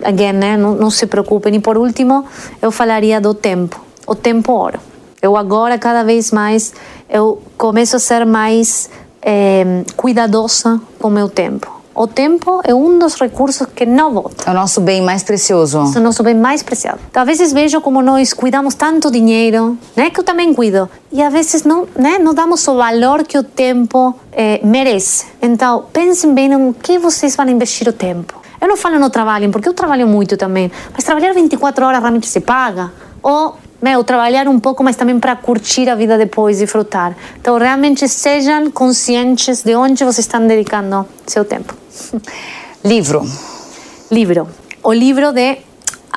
Again, 0.03 0.33
né? 0.33 0.57
Não, 0.57 0.75
não 0.75 0.91
se 0.91 1.07
preocupem. 1.07 1.55
E 1.55 1.61
por 1.61 1.77
último, 1.77 2.25
eu 2.61 2.71
falaria 2.71 3.21
do 3.21 3.35
tempo. 3.35 3.81
O 4.07 4.15
tempo 4.15 4.53
ouro. 4.53 4.81
Eu 5.21 5.37
agora 5.37 5.79
cada 5.79 6.05
vez 6.05 6.31
mais 6.31 6.73
eu 7.09 7.43
começo 7.57 7.97
a 7.97 7.99
ser 7.99 8.25
mais 8.25 8.89
eh, 9.23 9.83
cuidadosa 9.97 10.81
com 10.99 11.09
o 11.09 11.11
meu 11.11 11.29
tempo. 11.29 11.76
O 11.99 12.07
tempo 12.07 12.61
é 12.63 12.75
um 12.75 12.99
dos 12.99 13.15
recursos 13.15 13.67
que 13.75 13.87
não 13.87 14.13
volta. 14.13 14.45
É 14.47 14.51
o 14.51 14.55
nosso 14.55 14.83
bem 14.83 15.01
mais 15.01 15.23
precioso. 15.23 15.79
É 15.79 15.99
o 15.99 16.03
nosso 16.03 16.23
bem 16.23 16.35
mais 16.35 16.63
preciado. 16.63 16.99
Então, 17.11 17.23
às 17.23 17.27
vezes 17.27 17.55
vejo 17.55 17.81
como 17.81 18.03
nós 18.03 18.35
cuidamos 18.35 18.75
tanto 18.75 19.11
dinheiro, 19.11 19.79
né, 19.97 20.11
que 20.11 20.21
eu 20.21 20.25
também 20.25 20.53
cuido, 20.53 20.91
e 21.11 21.23
às 21.23 21.33
vezes 21.33 21.65
não, 21.65 21.89
né, 21.97 22.19
não 22.19 22.35
damos 22.35 22.69
o 22.69 22.77
valor 22.77 23.25
que 23.25 23.39
o 23.39 23.43
tempo 23.43 24.15
eh, 24.31 24.61
merece. 24.63 25.25
Então, 25.41 25.87
pensem 25.91 26.35
bem 26.35 26.51
no 26.51 26.75
que 26.75 26.99
vocês 26.99 27.35
vão 27.35 27.49
investir 27.49 27.89
o 27.89 27.95
tempo. 27.95 28.35
Eu 28.61 28.69
não 28.69 28.77
falo 28.77 28.99
no 28.99 29.09
trabalho, 29.09 29.51
porque 29.51 29.67
eu 29.67 29.73
trabalho 29.73 30.07
muito 30.07 30.37
também, 30.37 30.71
mas 30.93 31.03
trabalhar 31.03 31.33
24 31.33 31.87
horas 31.87 32.01
realmente 32.01 32.27
se 32.27 32.41
paga? 32.41 32.93
Ou, 33.23 33.57
meu, 33.81 34.05
trabalhar 34.05 34.47
um 34.49 34.61
pouco, 34.61 34.85
mas 34.85 34.97
também 34.97 35.19
para 35.19 35.35
curtir 35.35 35.89
a 35.89 35.95
vida 35.95 36.19
depois, 36.19 36.59
desfrutar. 36.59 37.17
Então, 37.41 37.57
realmente 37.57 38.07
sejam 38.07 38.71
conscientes 38.71 39.63
de 39.63 39.75
onde 39.75 40.05
vocês 40.05 40.19
estão 40.27 40.47
dedicando 40.47 41.07
seu 41.27 41.43
tempo. 41.43 41.86
Livro. 42.85 43.27
Livro. 44.11 44.49
O 44.83 44.93
livro 44.93 45.33
de. 45.33 45.59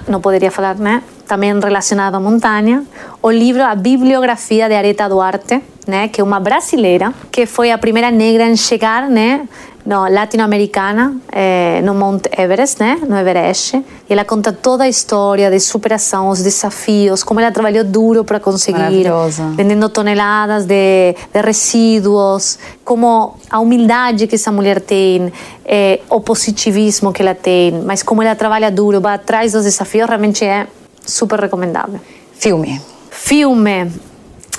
Não 0.07 0.21
poderia 0.21 0.51
falar, 0.51 0.75
né? 0.75 1.03
Também 1.27 1.59
relacionado 1.59 2.15
à 2.15 2.19
montanha. 2.19 2.85
O 3.21 3.29
livro 3.29 3.63
A 3.63 3.75
Bibliografia 3.75 4.67
de 4.67 4.75
Areta 4.75 5.09
Duarte, 5.09 5.61
né? 5.87 6.07
Que 6.07 6.21
é 6.21 6.23
uma 6.23 6.39
brasileira, 6.39 7.13
que 7.31 7.45
foi 7.45 7.71
a 7.71 7.77
primeira 7.77 8.11
negra 8.11 8.47
em 8.47 8.55
chegar, 8.55 9.09
né? 9.09 9.47
No, 9.85 10.07
latino-americana, 10.07 11.15
eh, 11.31 11.81
no 11.83 11.95
Mount 11.95 12.27
Everest, 12.37 12.79
né? 12.79 12.99
No 13.07 13.17
Everest. 13.17 13.77
E 13.77 14.13
ela 14.13 14.23
conta 14.23 14.51
toda 14.51 14.83
a 14.83 14.89
história 14.89 15.49
de 15.49 15.59
superação, 15.59 16.29
os 16.29 16.43
desafios, 16.43 17.23
como 17.23 17.39
ela 17.39 17.51
trabalhou 17.51 17.83
duro 17.83 18.23
para 18.23 18.39
conseguir. 18.39 19.07
Vendendo 19.55 19.89
toneladas 19.89 20.65
de, 20.65 21.15
de 21.33 21.41
resíduos, 21.41 22.59
como 22.83 23.37
a 23.49 23.59
humildade 23.59 24.27
que 24.27 24.35
essa 24.35 24.51
mulher 24.51 24.81
tem, 24.81 25.31
eh, 25.65 26.01
o 26.09 26.19
positivismo 26.19 27.11
que 27.11 27.21
ela 27.21 27.33
tem, 27.33 27.71
mas 27.83 28.03
como 28.03 28.21
ela 28.21 28.35
trabalha 28.35 28.69
duro, 28.69 28.99
vai 28.99 29.15
atrás 29.15 29.53
dos 29.53 29.63
desafios, 29.63 30.07
realmente 30.07 30.43
é 30.45 30.67
super 31.05 31.39
recomendável. 31.39 31.99
Filme. 32.33 32.81
Filme, 33.09 33.91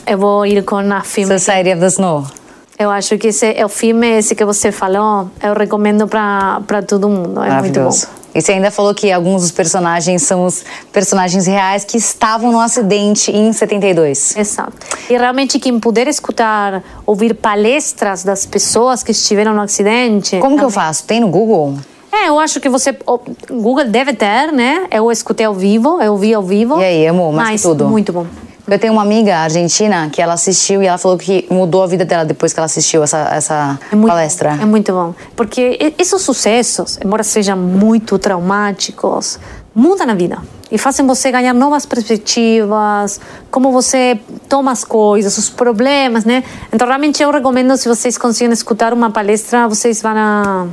eu 0.07 0.19
vou 0.19 0.45
ir 0.45 0.65
com 0.65 0.77
a 0.77 1.03
filme. 1.03 1.39
Society 1.39 1.73
of 1.73 1.81
the 1.81 1.87
Snow. 1.87 2.40
Eu 2.81 2.91
acho 2.91 3.19
que 3.19 3.29
esse 3.29 3.45
é 3.45 3.63
o 3.63 3.69
filme 3.69 4.07
esse 4.09 4.35
que 4.35 4.43
você 4.43 4.73
falou, 4.73 5.31
eu 5.43 5.53
recomendo 5.53 6.09
para 6.09 6.83
todo 6.89 7.11
mundo, 7.11 7.43
é 7.43 7.61
muito 7.61 7.79
bom. 7.79 7.91
E 8.35 8.41
você 8.41 8.53
ainda 8.53 8.71
falou 8.71 8.95
que 8.95 9.13
alguns 9.13 9.43
dos 9.43 9.51
personagens 9.51 10.23
são 10.23 10.47
os 10.47 10.65
personagens 10.91 11.47
reais 11.47 11.85
que 11.85 11.99
estavam 11.99 12.51
no 12.51 12.59
acidente 12.59 13.31
em 13.31 13.53
72. 13.53 14.35
Exato. 14.35 14.73
E 15.11 15.13
realmente 15.15 15.59
quem 15.59 15.79
puder 15.79 16.09
escutar, 16.09 16.83
ouvir 17.05 17.35
palestras 17.35 18.25
das 18.25 18.47
pessoas 18.47 19.03
que 19.03 19.11
estiveram 19.11 19.53
no 19.53 19.61
acidente. 19.61 20.39
Como 20.39 20.57
que 20.57 20.65
eu 20.65 20.71
faço? 20.71 21.05
Tem 21.05 21.21
no 21.21 21.29
Google? 21.29 21.75
É, 22.11 22.31
eu 22.31 22.39
acho 22.39 22.61
que 22.61 22.69
você. 22.71 22.97
O 23.07 23.19
Google 23.61 23.85
deve 23.89 24.15
ter, 24.15 24.53
né? 24.53 24.87
Eu 24.91 25.13
escutei 25.13 25.45
ao 25.45 25.53
vivo, 25.53 26.01
eu 26.01 26.17
vi 26.17 26.33
ao 26.33 26.43
vivo. 26.43 26.81
E 26.81 26.85
aí, 26.85 27.07
amor, 27.07 27.31
mais 27.31 27.51
mas 27.51 27.61
que 27.61 27.69
tudo? 27.69 27.89
Muito 27.89 28.11
bom. 28.11 28.27
Eu 28.71 28.79
tenho 28.79 28.93
uma 28.93 29.03
amiga 29.03 29.39
argentina 29.39 30.09
que 30.11 30.23
ela 30.23 30.35
assistiu 30.35 30.81
e 30.81 30.87
ela 30.87 30.97
falou 30.97 31.19
que 31.19 31.45
mudou 31.51 31.83
a 31.83 31.89
vida 31.89 32.05
dela 32.05 32.25
depois 32.25 32.53
que 32.53 32.61
ela 32.61 32.67
assistiu 32.67 33.03
essa, 33.03 33.19
essa 33.35 33.79
É 33.91 33.97
muito 33.97 34.09
palestra. 34.09 34.51
É 34.51 34.65
muito 34.65 34.93
bom. 34.93 35.13
Porque 35.35 35.93
esses 35.99 36.23
sucessos, 36.23 36.97
embora 37.05 37.25
sejam 37.25 37.57
muito 37.57 38.17
traumáticos, 38.17 39.41
muda 39.75 40.07
na 40.07 40.15
vida 40.15 40.39
e 40.71 40.79
fazem 40.79 41.05
você 41.05 41.33
ganhar 41.33 41.53
novas 41.53 41.85
perspectivas, 41.85 43.21
como 43.51 43.73
você 43.73 44.21
toma 44.49 44.71
as 44.71 44.85
coisas, 44.85 45.37
os 45.37 45.51
problemas, 45.51 46.25
né? 46.25 46.45
Então, 46.73 46.87
realmente 46.87 47.21
eu 47.21 47.31
recomendo, 47.33 47.77
se 47.77 47.89
vocês 47.89 48.17
conseguem 48.17 48.53
escutar 48.53 48.93
uma 48.93 49.11
palestra, 49.11 49.67
vocês 49.67 50.01
vão 50.01 50.17
a... 50.17 50.67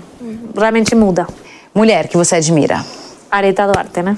realmente 0.56 0.94
muda. 0.94 1.26
Mulher 1.74 2.08
que 2.08 2.16
você 2.16 2.36
admira. 2.36 2.86
Areta 3.32 3.66
Duarte, 3.66 4.04
né? 4.04 4.16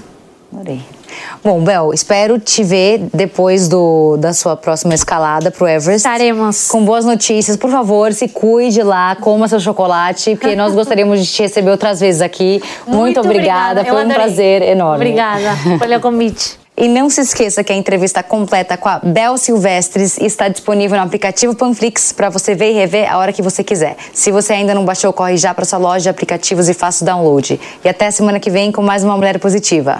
Adorei. 0.51 0.98
Bom, 1.43 1.61
Bel, 1.61 1.93
espero 1.93 2.39
te 2.39 2.63
ver 2.63 3.07
depois 3.13 3.67
do, 3.67 4.17
da 4.17 4.33
sua 4.33 4.55
próxima 4.55 4.93
escalada 4.93 5.51
pro 5.51 5.67
Everest. 5.67 5.97
Estaremos. 6.07 6.67
Com 6.67 6.83
boas 6.83 7.05
notícias. 7.05 7.55
Por 7.57 7.69
favor, 7.71 8.13
se 8.13 8.27
cuide 8.27 8.83
lá, 8.83 9.15
coma 9.15 9.47
seu 9.47 9.59
chocolate, 9.59 10.35
porque 10.35 10.55
nós 10.55 10.73
gostaríamos 10.73 11.19
de 11.25 11.31
te 11.31 11.41
receber 11.41 11.71
outras 11.71 11.99
vezes 11.99 12.21
aqui. 12.21 12.61
Muito, 12.85 12.97
Muito 12.97 13.19
obrigada, 13.21 13.81
obrigada. 13.81 13.97
foi 13.97 14.05
um 14.05 14.09
prazer 14.09 14.61
enorme. 14.61 15.05
Obrigada 15.05 15.57
pelo 15.79 15.99
convite. 16.01 16.59
E 16.81 16.87
não 16.87 17.09
se 17.09 17.19
esqueça 17.19 17.61
que 17.61 17.73
a 17.73 17.75
entrevista 17.75 18.23
completa 18.23 18.77
com 18.77 18.87
a 18.87 18.99
Bel 18.99 19.37
Silvestres 19.37 20.17
está 20.17 20.47
disponível 20.47 20.97
no 20.97 21.03
aplicativo 21.03 21.53
Panflix 21.53 22.13
para 22.13 22.29
você 22.29 22.55
ver 22.55 22.71
e 22.71 22.73
rever 22.73 23.11
a 23.11 23.17
hora 23.17 23.33
que 23.33 23.41
você 23.41 23.65
quiser. 23.65 23.97
Se 24.13 24.31
você 24.31 24.53
ainda 24.53 24.73
não 24.73 24.85
baixou, 24.85 25.11
corre 25.11 25.35
já 25.35 25.53
para 25.53 25.65
sua 25.65 25.77
loja 25.77 26.03
de 26.03 26.09
aplicativos 26.09 26.69
e 26.69 26.73
faça 26.73 27.03
o 27.03 27.05
download. 27.05 27.59
E 27.83 27.89
até 27.89 28.09
semana 28.11 28.39
que 28.39 28.49
vem 28.49 28.71
com 28.71 28.81
mais 28.81 29.03
uma 29.03 29.17
Mulher 29.17 29.39
Positiva. 29.39 29.99